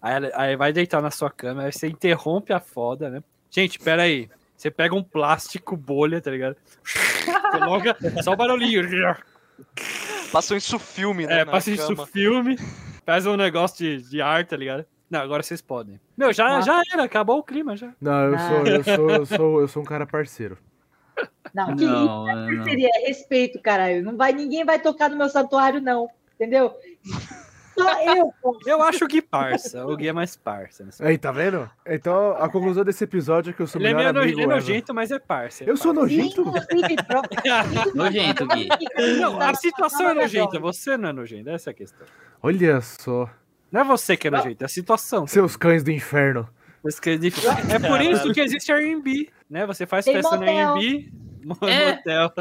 [0.00, 3.22] Aí, aí vai deitar na sua cama, aí você interrompe a foda, né?
[3.52, 4.28] Gente, pera aí.
[4.56, 6.56] Você pega um plástico bolha, tá ligado?
[7.52, 8.82] Coloca só o barulhinho.
[10.32, 11.40] Passou isso filme, né?
[11.40, 12.06] É, passa isso cama.
[12.06, 12.56] filme,
[13.04, 14.86] faz um negócio de, de ar, tá ligado?
[15.10, 16.00] Não, agora vocês podem.
[16.16, 16.66] Meu, já, Nossa.
[16.66, 17.92] já era, acabou o clima já.
[18.00, 18.38] Não, eu Ah.
[18.48, 20.56] sou, eu sou, eu sou, eu sou um cara parceiro.
[21.52, 22.64] Não, que Não, é, não.
[22.64, 24.02] seria respeito, caralho.
[24.02, 26.08] Não vai, ninguém vai tocar no meu santuário, não.
[26.34, 26.74] Entendeu?
[27.74, 28.82] Só eu.
[28.82, 29.86] acho o Gui parça.
[29.86, 30.86] O Gui é mais parça.
[31.00, 31.68] Aí, tá vendo?
[31.86, 34.40] Então, a conclusão desse episódio é que eu sou Ele é melhor meio no- amigo
[34.40, 35.64] ele é nojento, mas é parça.
[35.64, 36.08] é Eu sou parça.
[36.16, 36.40] nojento?
[36.40, 38.68] Inclusive, pro- Nojento, Gui.
[39.20, 42.06] Não, a situação é nojenta, você não é nojento, essa é a questão.
[42.42, 43.28] Olha só.
[43.70, 45.26] Não é você que é nojento, é a situação.
[45.26, 46.48] Seus cães do inferno.
[46.84, 49.64] É É por isso que existe Airbnb, né?
[49.66, 50.74] Você faz Tem festa no motel.
[50.74, 51.12] Airbnb,
[51.44, 51.92] mo- É.
[51.94, 52.32] motel.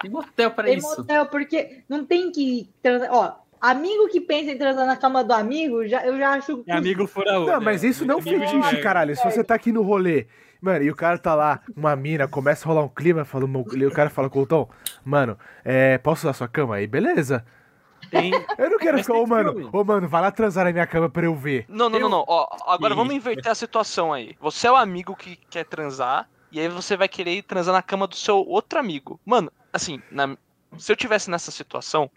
[0.00, 0.88] Tem motel pra Tem isso.
[0.96, 2.70] motel, porque não tem que.
[3.10, 6.62] Ó, amigo que pensa em transar na cama do amigo, já, eu já acho.
[6.66, 7.54] É amigo fura outro.
[7.54, 9.14] Não, mas isso não é um fetiche, caralho.
[9.16, 10.26] Se você tá aqui no rolê,
[10.60, 13.46] mano, e o cara tá lá, uma mina, começa a rolar um clima, fala,
[13.76, 14.68] e o cara fala, Coutão,
[15.04, 16.76] mano, é, posso usar sua cama?
[16.76, 17.44] Aí, beleza.
[18.10, 18.32] Tem...
[18.58, 19.70] Eu não quero Mas ficar, ô, mano, filme.
[19.72, 21.66] ô, mano, vai lá transar na minha cama pra eu ver.
[21.68, 22.24] Não, não, não, não.
[22.26, 24.34] Ó, agora vamos inverter a situação aí.
[24.40, 27.82] Você é o amigo que quer transar, e aí você vai querer ir transar na
[27.82, 29.20] cama do seu outro amigo.
[29.24, 30.36] Mano, assim, na-
[30.78, 32.10] se eu tivesse nessa situação,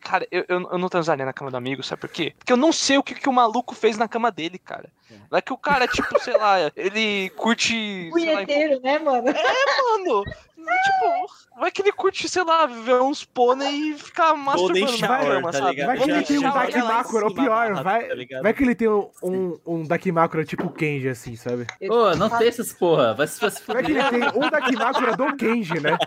[0.00, 2.32] Cara, eu, eu, eu não transaria na cama do amigo, sabe por quê?
[2.38, 4.90] Porque eu não sei o que, que o maluco fez na cama dele, cara.
[5.30, 8.10] Vai que o cara, tipo, sei lá, ele curte.
[8.12, 9.28] sei lá, Punheteiro, né, mano?
[9.28, 10.24] É, mano.
[10.68, 15.50] Tipo, vai que ele curte, sei lá, ver uns pônei e ficar masturbando na cama,
[15.50, 15.84] tá sabe?
[15.84, 18.88] Vai que ele tem um Dakimakura, ou pior, da- vai, tá vai que ele tem
[18.88, 21.66] um, um, um Dakimakura tipo Kenji, assim, sabe?
[21.88, 23.14] Ô, não tem essas porra.
[23.14, 25.98] Vai se se Vai que ele tem um Dakimakura do Kenji, né?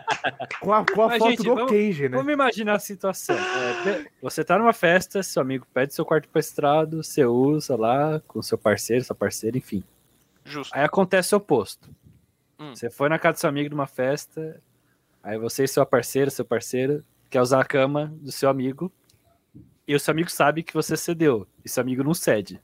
[0.59, 2.17] Com a, com a Mas, foto gente, do vamos- Kenji, né?
[2.17, 3.35] Vamos imaginar a situação.
[3.35, 8.41] É, você tá numa festa, seu amigo pede seu quarto emprestado, você usa lá com
[8.41, 9.83] seu parceiro, sua parceira, enfim.
[10.43, 10.73] Justo.
[10.75, 11.89] Aí acontece o oposto.
[12.61, 12.75] Hum.
[12.75, 14.61] Você foi na casa do seu amigo numa festa,
[15.23, 18.91] aí você e sua parceira, seu parceiro, quer usar a cama do seu amigo,
[19.87, 22.61] e o seu amigo sabe que você cedeu, e seu amigo não cede.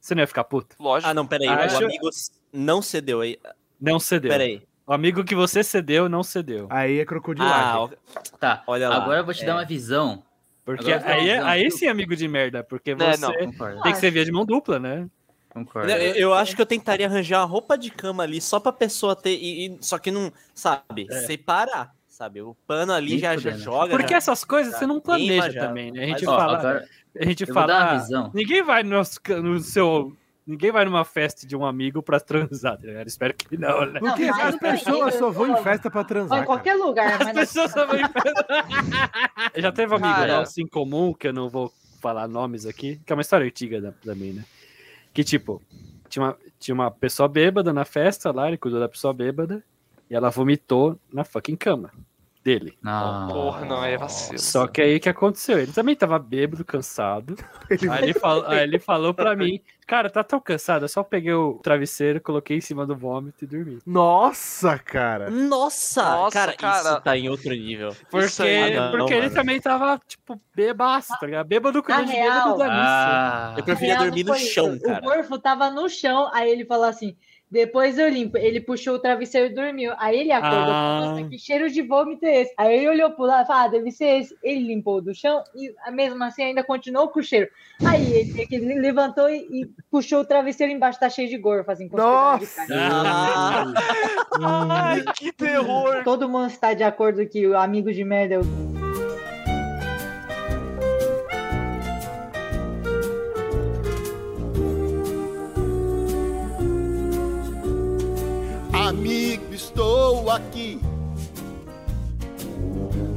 [0.00, 0.76] Você não ia ficar puto?
[0.78, 1.10] Lógico.
[1.10, 1.48] Ah, não, peraí.
[1.48, 2.08] Acho- O amigo
[2.52, 3.38] não cedeu aí.
[3.80, 4.30] Não cedeu.
[4.30, 4.62] Peraí.
[4.86, 6.66] O amigo que você cedeu, não cedeu.
[6.70, 7.76] Aí é Ah, crocodilagem.
[7.76, 7.88] ó,
[8.38, 8.96] Tá, olha lá.
[8.96, 9.54] agora eu vou te dar É.
[9.56, 10.24] uma visão.
[10.64, 11.70] Porque aí, é- não, aí não.
[11.70, 13.32] sim é amigo de merda, porque É, você não.
[13.82, 15.08] Tem que ser via de mão dupla, né?
[15.52, 15.90] Concordo.
[15.90, 19.14] Eu, eu acho que eu tentaria arranjar uma roupa de cama ali só pra pessoa
[19.14, 19.36] ter.
[19.36, 21.20] E, e- só que não, sabe, É.
[21.26, 21.94] separar.
[22.08, 22.40] Sabe?
[22.42, 23.90] O pano ali já, já joga.
[23.96, 25.66] Porque já- essas coisas você não planeja já.
[25.66, 26.04] também, né?
[26.04, 26.88] A gente Mas, Ó, fala, agora
[27.18, 28.30] a gente fala, ah, visão.
[28.34, 29.02] ninguém vai no,
[29.42, 33.06] no seu, ninguém vai numa festa de um amigo pra transar, tá ligado?
[33.08, 33.98] Espero que não, né?
[33.98, 36.42] Porque Não, as pessoas só vão em festa pra transar.
[36.42, 38.46] em qualquer lugar, As pessoas só vão em festa.
[39.56, 40.36] Já teve um amigo Cara.
[40.38, 43.94] nosso em comum, que eu não vou falar nomes aqui, que é uma história antiga
[44.04, 44.44] também, né?
[45.12, 45.62] Que tipo,
[46.08, 49.62] tinha uma, tinha uma pessoa bêbada na festa lá, ele cuidou da pessoa bêbada,
[50.08, 51.90] e ela vomitou na fucking cama
[52.44, 52.76] dele.
[52.82, 53.28] Não.
[53.28, 54.38] Porra, não, é vacilo.
[54.38, 55.58] Só que aí o que aconteceu?
[55.58, 57.36] Ele também tava bêbado, cansado.
[57.70, 61.02] Ele- Aí ele, falou, aí ele falou pra mim, cara, tá tão cansado, eu só
[61.02, 63.78] peguei o travesseiro, coloquei em cima do vômito e dormi.
[63.86, 65.30] Nossa, cara.
[65.30, 66.90] Nossa, Nossa, cara, cara.
[66.90, 67.96] isso tá em outro nível.
[68.10, 69.34] Porque, aí, não, porque ele mano.
[69.34, 71.46] também tava, tipo, bebaço, tá ligado?
[71.46, 72.76] Bêbado com real- bêbado da missa.
[72.82, 74.84] Ah, Eu preferia dormir não no chão, isso.
[74.84, 74.98] cara.
[74.98, 77.16] O Gorfo tava no chão, aí ele falou assim:
[77.52, 78.38] depois eu limpo.
[78.38, 79.92] Ele puxou o travesseiro e dormiu.
[79.98, 80.98] Aí ele acordou e Ah.
[80.98, 82.54] falou: Nossa, que cheiro de vômito é esse?
[82.56, 84.34] Aí ele olhou pro lado e falou: Ah, deve ser esse.
[84.42, 87.48] Ele limpou do chão e mesmo assim ainda continuou com o cheiro.
[87.84, 91.88] Aí ele, ele levantou e, e puxou o travesseiro embaixo, tá cheio de gorfo, assim,
[91.88, 92.48] carne.
[92.70, 93.64] Ah,
[94.70, 96.02] Ai, que terror.
[96.04, 98.38] Todo mundo está de acordo que o amigo de merda é
[110.32, 110.80] aqui.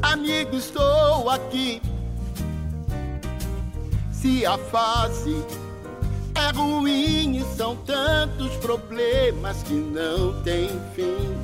[0.02, 1.82] Amigo, estou aqui.
[4.12, 5.36] Se a fase
[6.36, 11.36] é ruim e são tantos problemas que não tem fim.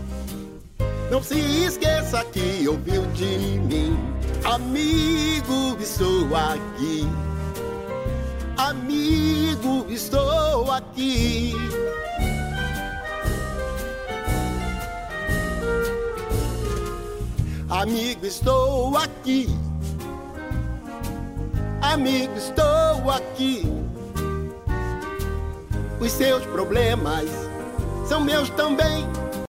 [1.10, 3.98] Não se esqueça que ouviu de mim.
[4.44, 7.08] Amigo, estou aqui.
[8.58, 11.54] Amigo, estou aqui.
[17.72, 19.48] Amigo, estou aqui.
[21.82, 23.64] Amigo, estou aqui.
[26.02, 27.30] Os seus problemas
[28.06, 29.08] são meus também.